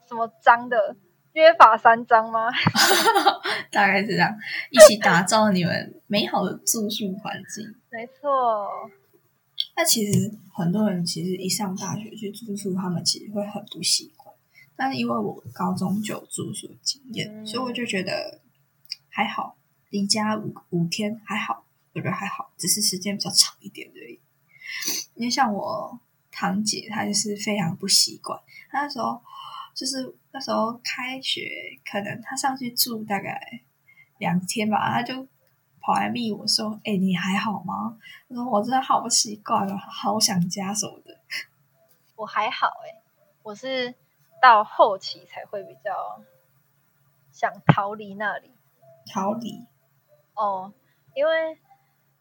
[0.08, 0.96] 什么脏的
[1.38, 2.50] 约法三章吗？
[3.72, 4.36] 大概是这样，
[4.72, 7.64] 一起打造你们美好的住宿环境。
[7.92, 8.68] 没错。
[9.76, 14.34] 那其实很多人其实一上大学去住宿，他们其实会很不习惯。
[14.76, 18.42] 但是因为我高中就有住宿经验，所以我就觉得
[19.10, 19.58] 还好，
[19.92, 24.20] 离家五五天还好，我觉得还好，只是时间比较长一点而已。
[25.14, 26.00] 因为像我。
[26.40, 29.20] 堂姐她就是非常不习惯，她那时候
[29.74, 31.50] 就是那时候开学，
[31.84, 33.42] 可能他上去住大概
[34.20, 35.28] 两天吧，他就
[35.82, 37.98] 跑来密我说：“哎，你还好吗？”
[38.30, 41.18] 我说：“我真的好不习惯啊，好想家什么的。”
[42.16, 43.02] 我还好哎，
[43.42, 43.96] 我是
[44.40, 46.22] 到后期才会比较
[47.32, 48.52] 想逃离那里。
[49.12, 49.66] 逃离？
[50.36, 50.72] 哦，
[51.16, 51.58] 因为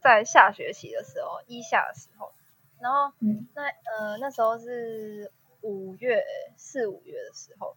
[0.00, 2.32] 在下学期的时候，一下的时候。
[2.80, 3.12] 然后，
[3.54, 6.24] 那呃那时候是五月
[6.56, 7.76] 四五月的时候，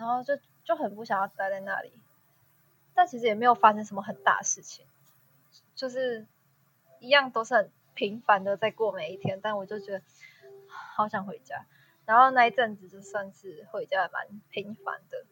[0.00, 0.32] 然后就
[0.64, 1.92] 就很不想要待在那里。
[2.94, 4.86] 但其实也没有发生什么很大事情，
[5.74, 6.26] 就是
[6.98, 9.38] 一样都是很平凡的在过每一天。
[9.42, 10.02] 但我就觉得
[10.66, 11.66] 好想回家，
[12.06, 15.24] 然后那一阵子就算是回家蛮频繁的。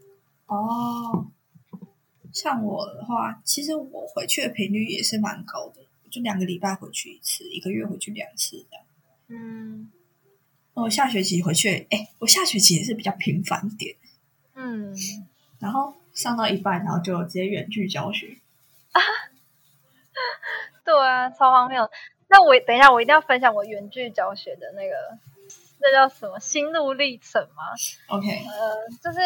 [0.46, 1.26] 哦，
[2.33, 8.85] 像我的话，其实我回去的频率也是蛮高的，就两个礼拜回去一次，一个月回去两次这样。
[9.28, 9.90] 嗯
[10.74, 13.96] 我下学期回去，哎，我下学期也是比较频繁一点，
[14.60, 14.92] 嗯，
[15.60, 18.38] 然后上到一半，然后就直接远距教学。
[18.92, 19.00] 啊
[20.84, 21.88] 对啊，超荒谬。
[22.28, 24.94] 那我等一下，我一定要分享我远距教学的那个，
[25.80, 27.62] 那叫什么心路历程吗
[28.08, 29.20] ？OK，呃，就是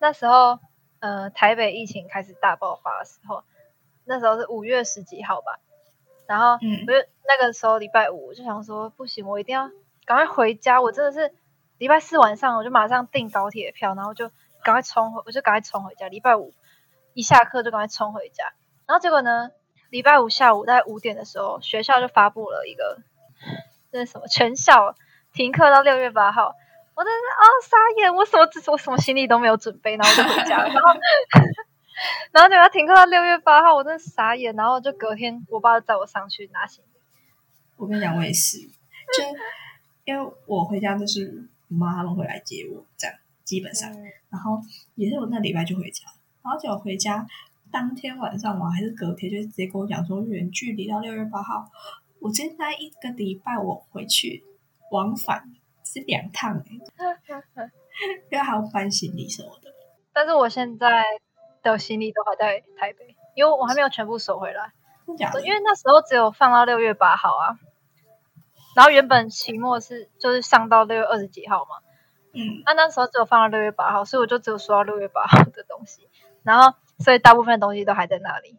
[0.00, 0.58] 那时候，
[0.98, 3.44] 呃，台北疫情开始大爆发的时候，
[4.04, 5.60] 那时候是五月十几号吧。
[6.26, 9.70] 然后，嗯我就那个时候礼拜五，我就想说，不行，我一定要
[10.04, 10.80] 赶快回家。
[10.82, 11.32] 我真的是
[11.78, 14.30] 礼拜四晚上，我就马上订高铁票，然后就
[14.64, 16.08] 赶快冲回，我就赶快冲回家。
[16.08, 16.52] 礼拜五
[17.12, 18.52] 一下课就赶快冲回家。
[18.86, 19.50] 然后结果呢，
[19.90, 22.98] 礼拜五下午大概五点的时候，学校就发布了一个
[23.92, 24.96] 那什么全校
[25.32, 26.54] 停课到六月八号。
[26.96, 30.80] 我真的是哦傻眼，我什么我什么行李都没有准备，然后就回家， 然后
[32.30, 37.00] 然后结果停课到六月八号，我真的傻眼，然后就隔天我爸就载我上去拿行李，
[37.76, 39.24] 我跟你讲，我也是，就
[40.04, 44.60] 因为我回家就是我妈他们会来接我，这样基本上，嗯然后
[44.94, 46.06] 也是我那礼拜就回家，
[46.42, 47.26] 然后结果回家
[47.70, 51.70] 当天晚上嘛，还是隔天，就直接跟我讲说远距离到六月八号，
[52.20, 54.44] 我直接那一个礼拜我回去
[54.90, 55.52] 往返
[55.84, 56.64] 是两趟哎、
[58.30, 59.72] 因为还要搬行李什么的。
[60.12, 61.04] 但是我现在
[61.62, 64.72] 的行李都还在台北，因为我还没有全部收回来，
[65.06, 65.40] 真假的？
[65.46, 67.58] 因为那时候只有放到六月八号啊，
[68.74, 71.83] 然后原本期末是就是上到六月二十几号嘛，
[72.34, 76.08] 嗯，那、那时候只有放到六月八号，所以我就只有收到六月八号的东西，
[76.42, 78.56] 然后所以大部分东西都还在那里，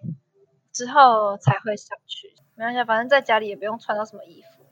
[0.72, 2.34] 之后才会上去。
[2.56, 4.64] 没关系，反正在家里也不用穿到什么衣服。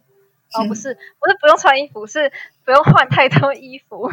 [0.58, 2.32] 哦，不是，不是不用穿衣服，是
[2.64, 4.10] 不用换太多衣服。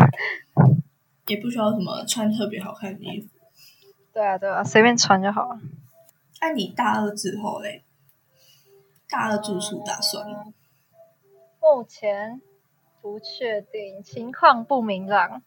[1.26, 3.28] 也不需要什么穿特别好看的衣服。
[4.12, 5.60] 对啊，对啊，随便穿就好了。
[6.40, 7.84] 那、你大二之后嘞？
[9.08, 10.26] 大二住宿打算？
[10.26, 10.54] 嗯
[11.62, 12.40] 目前
[13.00, 15.42] 不确定，情况不明朗，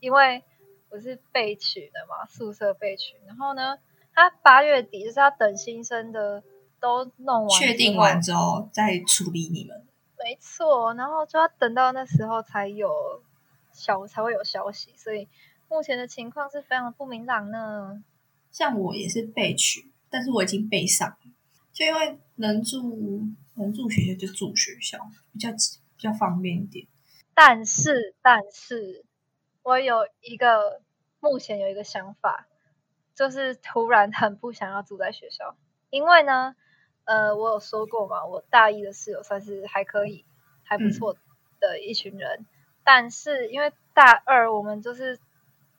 [0.00, 0.42] 因为
[0.90, 3.16] 我是被取的嘛，宿舍被取。
[3.26, 3.78] 然后呢，
[4.12, 6.42] 他八月底就是要等新生的
[6.80, 9.86] 都弄完，确定完，之后再处理你们。
[10.18, 12.88] 没错，然后就要等到那时候才有
[13.72, 15.28] 消才会有消息，所以
[15.68, 18.02] 目前的情况是非常的不明朗呢。
[18.50, 21.16] 像我也是被取，但是我已经被上了，
[21.72, 23.22] 就因为能住
[23.54, 24.98] 能住学校就住学校，
[25.32, 26.86] 比较比较方便一点。
[27.38, 29.04] 但是，但是
[29.62, 30.80] 我有一个
[31.20, 32.48] 目前有一个想法，
[33.14, 35.54] 就是突然很不想要住在学校，
[35.90, 36.56] 因为呢，
[37.04, 40.24] 呃，我有说过嘛，我大一的室友算是还可以、
[40.64, 41.14] 还不错
[41.60, 42.46] 的一群人，
[42.82, 45.20] 但是因为大二我们就是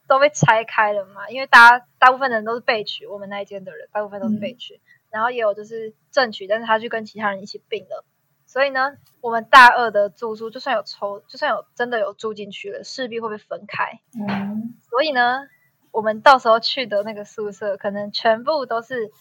[0.08, 8.06] 都被拆开了嘛，因为大家大部分人都是被取，我们那一间的人大部分都是被取，然后也有就是正取，但是他去跟其他人一起并了。
[8.48, 14.00] 所以呢，我们大二的住宿就算有抽，就算有真的有住进去了，势必会被分开。
[14.18, 15.48] 嗯，所以呢，
[15.92, 19.12] 我们到时候去的那个宿舍，可能全部都是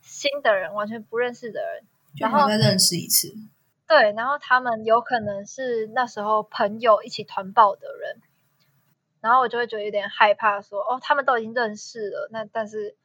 [0.00, 1.84] 新的人，完全不认识的人。
[2.16, 3.34] 就然后再认识一次。
[3.88, 8.22] 对，然后他们有可能是那时候朋友一起团报的人，
[9.20, 12.96] 然后我就会觉得有点害怕说哦，他们都已经认识了，那但是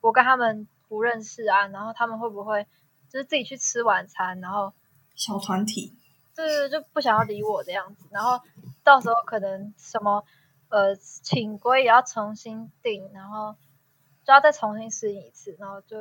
[0.00, 2.66] 我跟他们不认识啊，然后他们会不会
[3.08, 4.72] 就是自己去吃晚餐，然后
[5.14, 5.96] 小团体，
[6.34, 8.40] 就是就不想要理我这样子，然后
[8.82, 10.24] 到时候可能什么
[10.68, 13.54] 呃请规也要重新定，然后
[14.24, 15.96] 就要再重新适应一次，然后就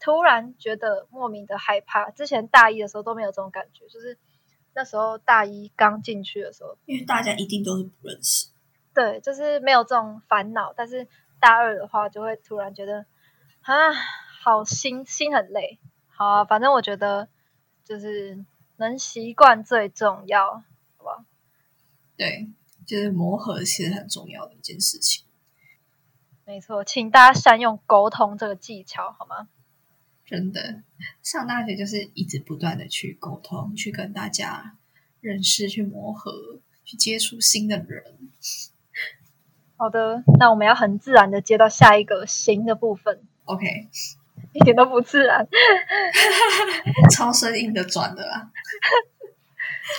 [0.00, 2.10] 突然觉得莫名的害怕。
[2.10, 4.18] 之前大一的时候都没有这种感觉，就是
[4.74, 8.48] 那时候大一刚进去的时候，因为大家一定都是不认识。
[8.94, 10.74] 对，就是没有这种烦恼。
[10.76, 11.06] 但是
[11.40, 13.06] 大二的话，就会突然觉得
[13.62, 13.92] 啊，
[14.42, 15.78] 好心心很累。
[16.08, 17.28] 好啊，反正我觉得
[17.92, 18.42] 就是
[18.78, 20.64] 能习惯最重要，好
[20.96, 21.26] 不好？
[22.16, 22.48] 对，
[22.86, 25.26] 就是磨合其实很重要的一件事情。
[26.46, 29.48] 没错，请大家善用沟通这个技巧，好吗？
[30.24, 30.82] 真的，
[31.22, 34.78] 上大学就是一直不断的去沟通，去跟大家
[35.20, 38.16] 认识，去磨合，去接触新的人。
[39.76, 43.90] 好的，那我们要很自然的接到下一个新的部分，OK，
[44.52, 45.46] 一点都不自然。
[47.10, 48.50] 超生硬的转的啦，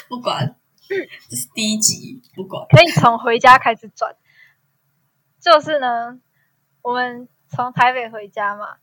[0.08, 0.56] 不管，
[1.30, 2.66] 这是第一集，不管。
[2.70, 4.16] 可以从回家开始转。
[5.40, 6.20] 就是呢，
[6.82, 8.78] 我们从台北回家嘛，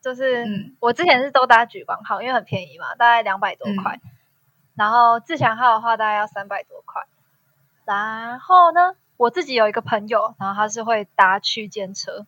[0.00, 3.98] 就是嗯我之前是都搭莒光号，因为很便宜嘛，大概两百多块。
[4.76, 7.02] 然后自强号的话大概要三百多块。
[7.84, 12.26] 然后呢，我自己有一个朋友，然后他是会搭区间车，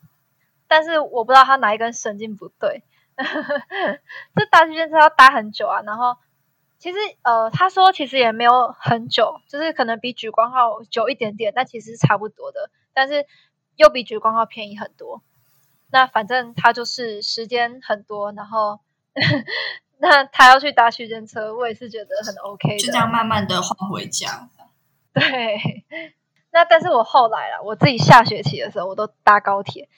[0.68, 2.82] 但是我不知道他哪一根神经不对。
[4.34, 6.16] 这搭区间车要搭很久啊，然后
[6.78, 13.26] 其实呃，他说其实也没有很久，就是可能比莒光号久一点点，但其实是差不多的，但是
[13.76, 15.22] 又比莒光号便宜很多。
[15.90, 18.80] 那反正他就是时间很多，然后
[19.98, 22.78] 那他要去搭区间车，我也是觉得很 OK 的。
[22.78, 24.50] 就这样慢慢的换回家。
[25.14, 25.84] 对，
[26.50, 29.88] 那但是我后来啦，我自己下学期的时候，我都搭高铁，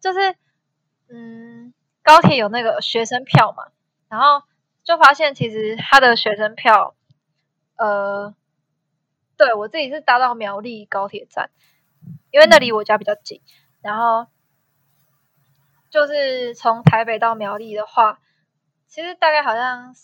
[0.00, 0.36] 就是
[1.08, 1.72] 嗯，
[2.02, 3.68] 高铁有那个学生票嘛，
[4.08, 4.42] 然后
[4.84, 6.94] 就发现其实他的学生票，
[7.76, 8.34] 呃，
[9.36, 11.50] 对我自己是搭到苗栗高铁站，
[12.30, 13.40] 因为那离我家比较近，
[13.82, 14.26] 然后
[15.90, 18.20] 就是从台北到苗栗的话，
[18.86, 19.94] 其实大概好像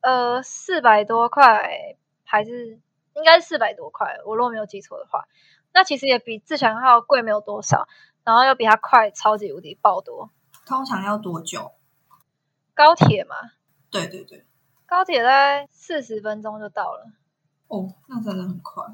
[0.00, 2.80] 呃四百多块还是。
[3.14, 5.28] 应该是四百多块，我如果没有记错的话，
[5.74, 7.86] 那其实也比自强号贵没有多少，
[8.24, 10.30] 然后又比它快超级无敌爆多。
[10.66, 11.72] 通常要多久？
[12.74, 13.36] 高铁嘛，
[13.90, 14.46] 对对对，
[14.86, 17.10] 高铁在四十分钟就到了。
[17.68, 18.84] 哦，那真的很快。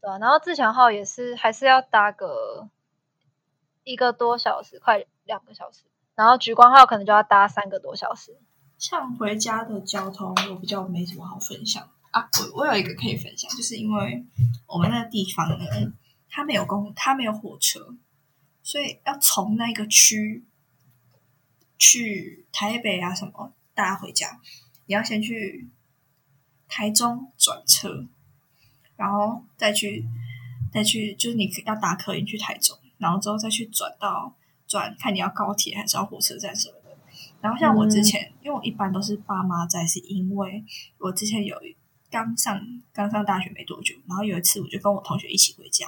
[0.00, 2.68] 对啊，然后自强号也是还是要搭个
[3.84, 8.38] 一个多小时，快两个小时，然后莒光号可能就要搭三个多小时。
[8.78, 11.82] 像回家的交通，我比较没什么好分享。
[12.12, 14.24] 啊，我我有一个可以分享，就是因为
[14.66, 15.64] 我们那个地方呢，
[16.30, 17.80] 它没有公，它没有火车，
[18.68, 20.44] 所以要从那个区
[21.78, 24.38] 去台北啊什么搭回家，
[24.84, 25.70] 你要先去
[26.68, 28.06] 台中转车，
[28.94, 30.04] 然后再去
[30.70, 36.98] 再去，就是你要搭客运去台中，然后之后再去转到转，看你要高铁还是要火车站什么的。
[37.40, 40.62] 然后像我之前，因为我一般都是爸妈在，是因为
[40.98, 41.56] 我之前有
[42.10, 42.60] 刚上
[42.92, 45.86] 刚上大学没多久，然后有一次我就跟我同学一起回家，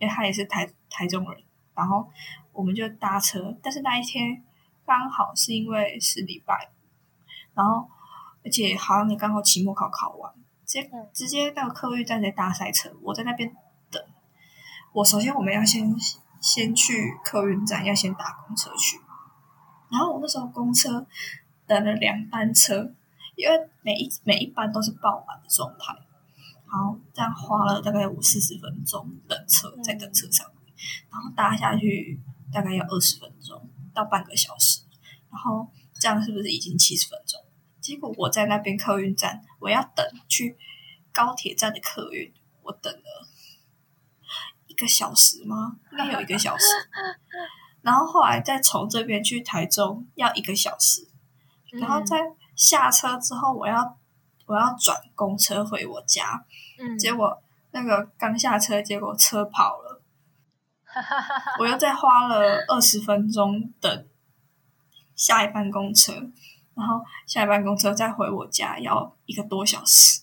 [0.00, 1.40] 因为他也是台台中人，
[1.74, 2.08] 然后
[2.52, 4.42] 我们就搭车，但是那一天
[4.84, 6.70] 刚好是因为是礼拜，
[7.54, 7.88] 然后
[8.44, 10.32] 而且好像也刚好期末考考完，
[10.66, 13.54] 直接直接到客运站在搭塞车，我在那边
[13.90, 14.02] 等。
[14.92, 15.94] 我首先我们要先
[16.40, 18.98] 先去客运站，要先搭公车去。
[19.90, 21.06] 然后我那时候公车
[21.66, 22.92] 等了两班车，
[23.36, 25.94] 因为每一每一班都是爆满的状态。
[26.66, 30.46] 好，这样花了大概五四十分钟等车，在等车上，
[31.10, 32.20] 然后搭下去
[32.52, 34.82] 大概要二十分钟到半个小时。
[35.30, 37.40] 然后这样是不是已经七十分钟？
[37.80, 40.56] 结果我在那边客运站，我要等去
[41.12, 43.28] 高铁站的客运，我等了
[44.66, 45.78] 一个小时吗？
[45.92, 46.64] 应该有一个小时。
[47.82, 51.08] 然后后来再从这边去台中要一个小时，
[51.72, 52.18] 然后再
[52.54, 53.98] 下车之后，我要
[54.44, 56.44] 我要转公车回我家，
[56.78, 59.89] 嗯，结果那个刚下车，结果车跑了，
[61.58, 64.06] 我又再花了二十分钟等
[65.14, 66.12] 下一班公车，
[66.74, 70.22] 然后下一班公车再回我家要一个多小时。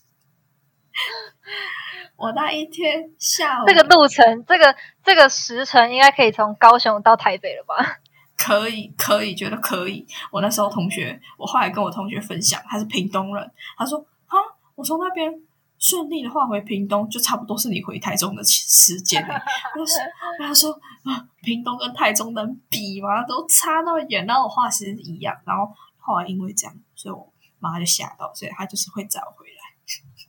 [2.15, 7.99] 我那一天下午这个路程，这个这个时程应该可以从高雄到台北了吧？
[8.35, 10.05] 可以，可以，觉得可以。
[10.31, 14.37] 我那时候同学，我后来跟我同学分享，他是屏东人，他说：“啊，
[14.75, 15.31] 我从那边
[15.79, 19.21] 顺利的话回屏东，就差不多是你回台中的时间。
[19.77, 19.95] ”我说
[20.39, 20.71] ：“他说
[21.03, 23.23] 啊，屏东跟台中能比吗？
[23.25, 25.35] 都差那么远。”然后我话其实一样。
[25.45, 29.53] 然后后来因为这样，所以我妈就吓到，所以她就是会找回来。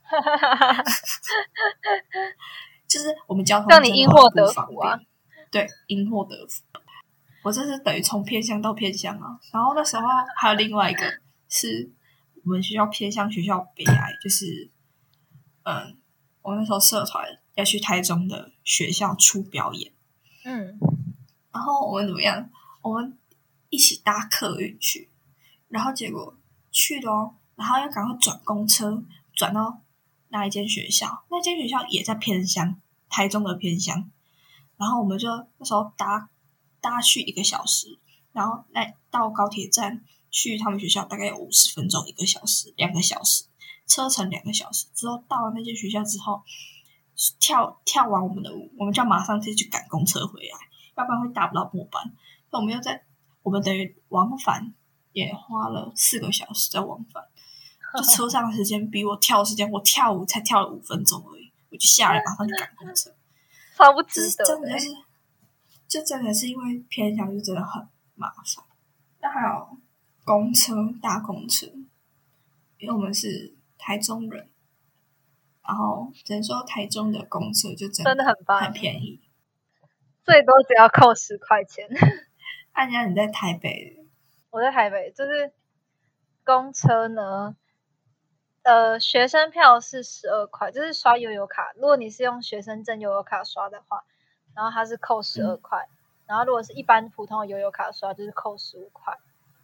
[2.87, 4.99] 就是我们交通让你因祸得福啊！
[5.51, 6.63] 对，因祸得福。
[7.43, 9.37] 我这是等于从偏乡到偏乡啊。
[9.53, 10.03] 然后那时候
[10.35, 11.03] 还有另外一个
[11.47, 11.91] 是
[12.43, 14.69] 我们学校偏乡学校悲哀，就是
[15.63, 15.97] 嗯，
[16.41, 19.93] 我那时候社团要去台中的学校出表演，
[20.43, 20.79] 嗯，
[21.51, 22.49] 然后我们怎么样？
[22.81, 23.17] 我们
[23.69, 25.09] 一起搭客运去，
[25.67, 26.37] 然后结果
[26.71, 29.03] 去了哦，然后要赶快转公车
[29.33, 29.81] 转到。
[30.31, 32.79] 那一间学校，那间学校也在偏乡，
[33.09, 34.11] 台中的偏乡。
[34.77, 36.29] 然后我们就那时候搭
[36.79, 37.97] 搭去一个小时，
[38.31, 43.45] 然后来到高铁站去他们学校，大概有五十分钟，一个小时，两个小时，
[43.89, 44.85] 车程两个小时。
[44.93, 46.41] 之后到了那间学校之后，
[47.39, 50.57] 跳跳完我们的舞，我们就要马上再去赶公车回来，
[50.95, 52.13] 要不然会搭不到末班。
[52.51, 53.03] 那我们又在
[53.43, 54.73] 我们等于往返
[55.11, 57.23] 也花了四个小时在往返。
[57.97, 63.09] 就车上的时间比我跳的时间，我跳舞才跳了五分钟而已，我就下来马上就赶公车，
[63.75, 64.45] 超不值得。
[64.45, 64.87] 真的就是
[65.87, 67.81] 就真的是因为偏乡，就真的很
[68.13, 68.63] 麻烦。
[69.21, 69.77] 那还有
[70.23, 71.65] 公车、大公车，
[72.77, 74.47] 因为我们是台中人，
[75.63, 79.21] 然后只能说台中的公车就真真的很棒很便宜。
[80.23, 81.87] 最多只要扣十块钱。
[82.73, 84.05] 按 家你在台北，
[84.51, 85.51] 我在台北，就是
[86.43, 87.55] 公车呢，
[88.63, 91.71] 呃，学生票是十二块，就是刷悠游卡。
[91.75, 94.03] 如果你是用学生证悠游卡刷的话，
[94.55, 95.87] 然后它是扣十二块。
[96.27, 99.17] 然后如果是一般普通的悠游卡刷，就是扣十五块。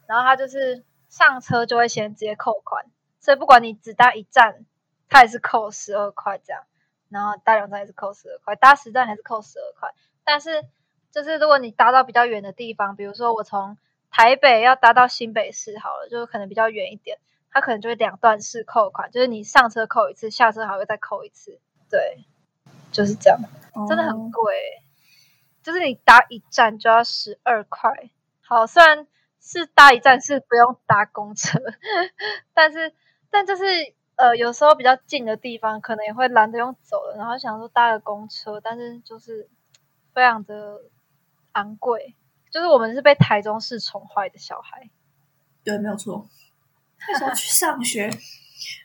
[0.08, 2.86] 然后它就是上车就会先直接扣款，
[3.20, 4.64] 所以不管你只搭一站，
[5.08, 6.62] 它也是扣十二块这样。
[7.08, 9.94] 然后搭两站也是扣十二块，搭十站还是扣十二块。
[10.24, 10.64] 但是
[11.12, 13.78] 就是如果你搭到比较远的地方，比如说我从
[14.10, 17.18] 台北要搭到新北市好了，就是可能比较远一点，
[17.50, 21.60] 它可能就会两段式扣款，就是你上车扣一次，下车还会再扣一次。
[21.88, 22.24] 对，
[22.90, 23.38] 就是这样，
[23.88, 24.82] 真的很哦贵。
[25.62, 28.10] 就是你搭一站就要十二块。
[28.40, 29.06] 好，虽然
[29.40, 31.60] 是搭一站是不用搭公车，
[32.52, 32.92] 但是
[33.36, 33.64] 但就是
[34.14, 39.46] 呃有时候比较近的地方，可能也会懒得用走了，然后想说搭个公车，但是就是
[40.14, 40.80] 非常的
[41.52, 42.14] 昂贵。
[42.50, 44.88] 就是我们是被台中市宠坏的小孩，
[45.62, 46.26] 对，没有错。
[47.06, 48.10] 那时候去上学，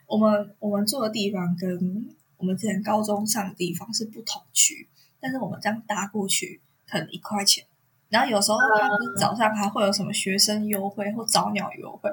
[0.05, 4.89] 我们我们住的地方跟我们之前高中上的地方是不同区，
[5.21, 7.65] 但是我们这样搭过去可能一块钱。
[8.09, 12.09] 然后有时候他不是早上还会有什么学生优惠或早鸟优惠，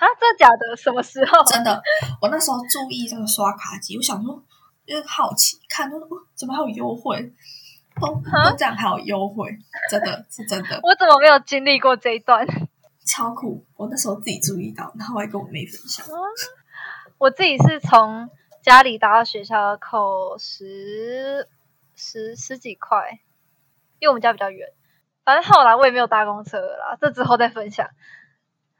[0.00, 0.76] 啊，真的假的？
[0.76, 1.44] 什么时候？
[1.44, 1.82] 真的，
[2.20, 4.42] 我那时候注意这个刷卡机，我想说
[4.86, 7.32] 就是好奇看，说哦怎么还有优惠？
[8.00, 9.50] 哦，都这样还有优惠，
[9.90, 12.46] 真的是真的 我怎么没有经历过这一段？
[13.04, 13.66] 超酷！
[13.76, 16.06] 我那时候自己注意到，然后我还跟我妹分享。
[17.18, 18.30] 我自己是从
[18.62, 21.48] 家里搭到学校要扣十
[21.94, 23.20] 十十几块，
[23.98, 24.68] 因为我们家比较远。
[25.24, 27.90] 反正后来我也没有搭公车了啦，这之后再分享。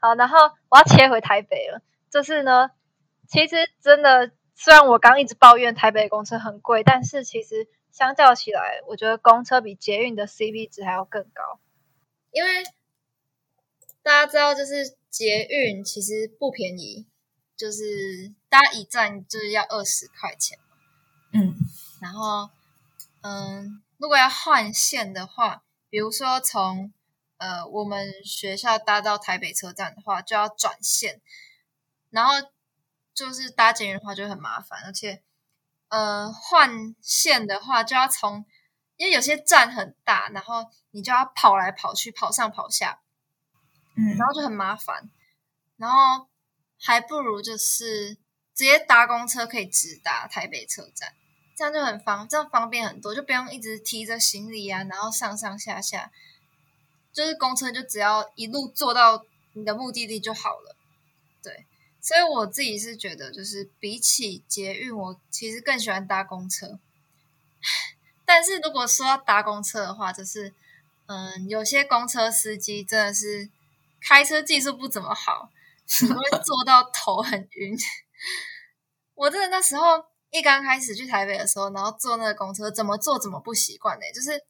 [0.01, 0.37] 好，然后
[0.69, 1.81] 我要切回台北了。
[2.09, 2.71] 就是呢，
[3.29, 11.59] 其实真的，虽然我刚一直抱怨台北公车很贵，但是其实相较起来，我觉得公车比捷运的 CP 值还要更高。
[12.31, 12.63] 因为
[14.01, 17.05] 大家知道，就是捷运其实不便宜，
[17.55, 20.57] 就是搭一站就是要二十块钱。
[21.33, 21.53] 嗯，
[22.01, 22.49] 然后，
[23.21, 26.91] 嗯，如果要换线的话，比如说从
[27.41, 31.19] 呃我们学校搭到台北车站的话，就要转线，
[32.11, 32.33] 然后
[33.15, 35.23] 就是搭捷运的话就很麻烦，而且
[35.89, 38.45] 呃换线的话就要从，
[38.95, 43.01] 因为有些站很大，然后你就要跑来跑去，跑上跑下，
[43.97, 44.15] 嗯。
[44.17, 45.09] 然后就很麻烦，
[45.77, 46.29] 然后
[46.79, 48.13] 还不如就是
[48.53, 51.15] 直接搭公车可以直达台北车站，
[51.57, 56.11] 这样就很方，这样方便很多，就不用一直提着行李啊，然后上上下下，
[57.13, 60.75] 就是公车就只要一路坐到你的目的地就好了。
[61.43, 61.65] 对，
[61.99, 66.79] 所以我自己是觉得，就是比起捷运，我其实更喜欢搭公车。
[68.25, 70.53] 但是如果说要搭公车的话，就是
[71.07, 73.49] 嗯，有些公车司机真的是
[73.99, 75.49] 开车技术不怎么好，
[76.01, 77.77] 你会坐到头很晕。
[79.15, 84.03] 我真的那时候一刚开始去台北的时候，然后坐那个公车，怎么坐怎么不习惯呢？
[84.15, 84.41] 就是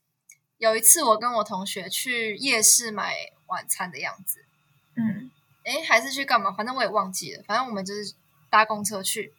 [0.62, 3.16] 有一次我跟我同学去夜市买
[3.48, 4.46] 晚餐的样子，
[4.94, 5.32] 嗯
[5.64, 6.52] 诶，还是去干嘛？
[6.52, 7.44] 反正我也忘记了。
[7.48, 8.14] 反正我们就是
[8.48, 9.34] 搭公车去，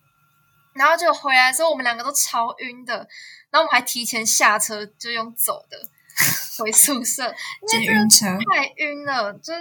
[0.73, 3.09] 然后就回来的时候，我们两个都超晕的。
[3.51, 5.89] 然后我们还提前下车，就用走的
[6.59, 7.23] 回宿舍，
[7.71, 9.61] 因为真的运车太晕了，就是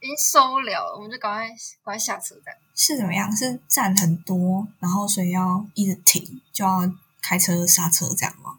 [0.00, 2.60] 已经受不了了，我们就赶快赶快下车这样。
[2.74, 3.34] 是怎么样？
[3.34, 8.58] 是站很多，然后所以要一直停，就要开车刹车这样吗？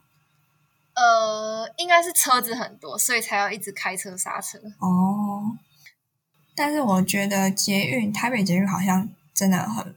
[0.95, 4.59] 呃，应该是车子很多，所以才要一直开车刹车。
[4.79, 5.57] 哦，
[6.55, 9.95] 但是我觉得捷运台北捷运好像真的很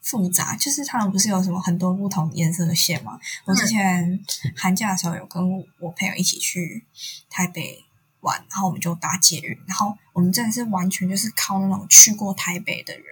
[0.00, 3.18] 复杂，就是他们不是有什么很多不同颜色的线吗？
[3.44, 4.24] 我之前
[4.56, 5.42] 寒假的时候有跟
[5.80, 6.86] 我朋友一起去
[7.28, 7.84] 台北
[8.20, 13.04] 玩，然后我们就搭捷运，然后我们真的是完全就是靠那种去过台北的人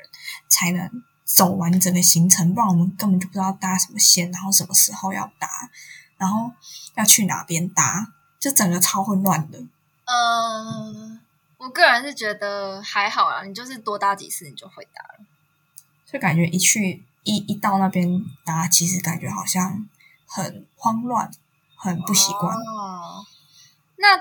[0.49, 0.89] 才能
[1.25, 5.49] 走完整个行程，不然我们根本就不知道搭什么线，然后什么时候要搭，
[6.17, 6.53] 然后
[6.97, 9.59] 要去哪边搭，就整个超混乱的。
[10.05, 11.21] 嗯，
[11.57, 15.25] 我个人是觉得还好啦，你就是多搭几次你就会搭了。
[16.05, 19.89] 就感觉一去一一到那边搭，其实感觉好像
[20.27, 21.31] 很慌乱，
[21.77, 22.55] 很不习惯。
[22.55, 23.25] 哦，
[23.97, 24.21] 那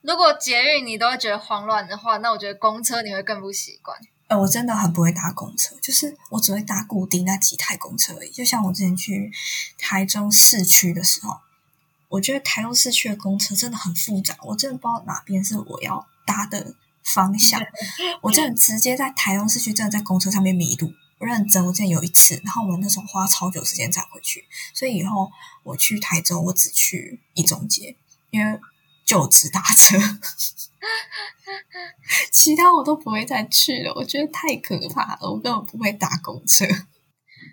[0.00, 3.98] 如果捷运你都会觉得慌乱的话，那我觉得公车你会更不习惯。
[4.28, 8.30] 呃，我真的很不会搭公车，就是我只会搭固定那几台公车而已。
[8.30, 9.30] 就像我之前去
[9.78, 11.38] 台中市区的时候，
[12.12, 17.58] 我觉得台中市区的公车真的很复杂，我真的不知道哪边是我要搭的方向。
[18.20, 20.92] 我真的直接在台中市区，真的在公车上面迷路。
[21.18, 24.44] 我认真，我真的有一次，然后我那时候花超久时间才回去，
[24.74, 25.30] 所以以后
[25.62, 27.96] 我去台中，我只去一中街，
[28.30, 28.60] 因为
[29.06, 29.96] 就只打车，
[32.30, 33.92] 其他我都不会再去了。
[33.94, 36.66] 我觉得太可怕了，我根本不会搭公车。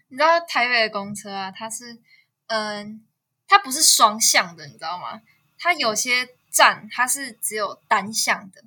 [0.09, 2.01] 你知道台北的公车啊，它是
[2.47, 3.01] 嗯，
[3.49, 5.21] 它不是双向的，你知道吗？
[5.57, 8.63] 它有些站它是只有单向的，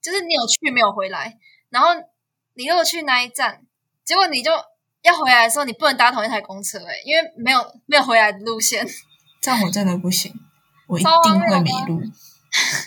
[0.00, 1.38] 就是你有去没有回来，
[1.68, 1.88] 然后
[2.54, 3.62] 你如果去那一站。
[4.04, 4.52] 结果你就
[5.02, 8.86] 要回来的时候，你不能搭同一台公车哎，因为没有没有回来的路线。
[9.42, 10.32] 这样我真的不行，
[10.86, 12.00] 我一定会迷路。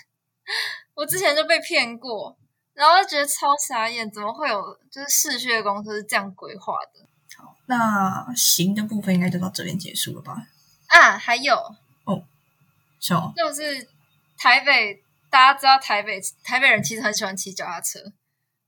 [0.95, 2.37] 我之前就被骗过，
[2.73, 7.05] 然后就觉得超傻眼，怎么会有就是市区的公车是这样规划的？
[7.37, 10.47] 好，那行的部分应该就到这边结束了吧？
[10.89, 11.55] 啊，还有
[12.03, 12.23] 哦，
[12.99, 13.33] 什么？
[13.35, 13.87] 就是
[14.37, 17.99] 台北，大家知道台北台北人其实很喜欢骑脚踏车，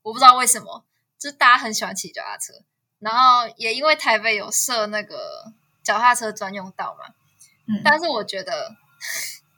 [0.02, 0.86] 我不知道为什么。
[1.20, 2.52] 就大家很喜欢骑脚踏车，
[2.98, 5.54] 然后也因为台北有设那个
[5.84, 7.14] 脚踏车专用道嘛，
[7.68, 8.76] 嗯，但是我觉得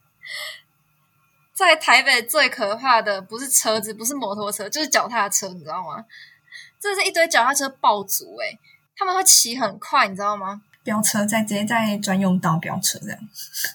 [1.55, 6.03] 在台北最可怕的不是车子，不是摩托车，就是脚踏车，你知道吗？
[6.81, 8.59] 这是一堆脚踏车爆竹哎，
[8.97, 10.63] 他们会骑很快，你知道吗？
[10.83, 13.19] 飙车再直接在专用道飙车这样，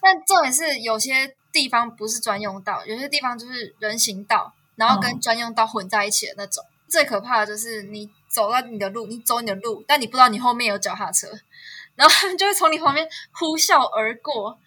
[0.02, 6.64] 但重点是有些地方不是专用道，有些地方就是人行道，然后跟专用道混在一起的那种。
[6.86, 11.28] 最可怕的就是你走到你的路，你走你的路，但你不知道你后面有脚踏车，
[11.96, 14.58] 然后他们就会从你旁边呼啸而过，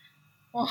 [0.51, 0.67] 哇，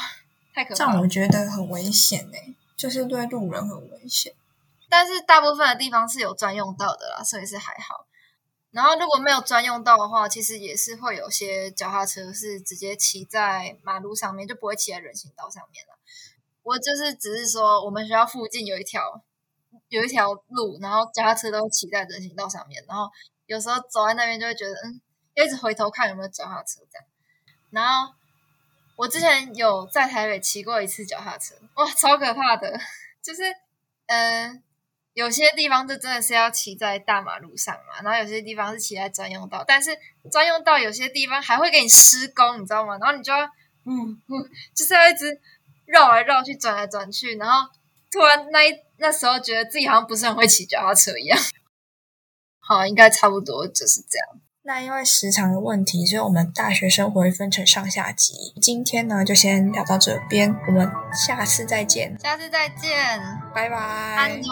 [0.54, 0.74] 太可怕！
[0.76, 2.36] 这样我觉得很危险呢，
[2.76, 4.32] 就是对路人很危险。
[4.88, 8.04] 但是大部分的地方是有专用道的啦，所以是还好。
[8.70, 15.98] 然后如果没有专用道的话，其实也是会有些脚踏车是直接骑在马路上面，就不会骑在人行道上面了。
[16.62, 19.22] 我就是只是说，我们学校附近有一条。
[19.88, 23.08] 有一条路，然后脚踏车都骑在人行道上面，然后
[23.46, 25.00] 有时候走在那边就会觉得，嗯，
[25.34, 27.06] 一直回头看有没有脚踏车这样。
[27.70, 28.14] 然后
[28.96, 32.78] 我之前有在台北骑过一次脚踏车，哇，超可怕的！
[33.22, 33.42] 就是，
[34.06, 34.62] 嗯，
[35.14, 39.96] 有些地方就真的是要骑在大马路上嘛，然后有些地方是骑在专用道，但是
[40.30, 42.98] 专用道有些地方还会给你施工，你知道吗？
[42.98, 43.44] 然后你就要，
[43.84, 45.40] 嗯嗯，就是要一直
[45.86, 47.68] 绕来绕去、转来转去，然后。
[48.12, 51.38] 突然那一那时候觉得自己好像不是很会骑脚踏车一样，
[52.58, 54.40] 好，应该差不多就是这样。
[54.62, 58.34] 那因为时长的问题，所以我们大学生活会分成上下集。
[58.60, 62.14] 今天呢，就先聊到这边，我们下次再见。
[62.20, 63.18] 下次再见，
[63.54, 64.42] 拜拜，安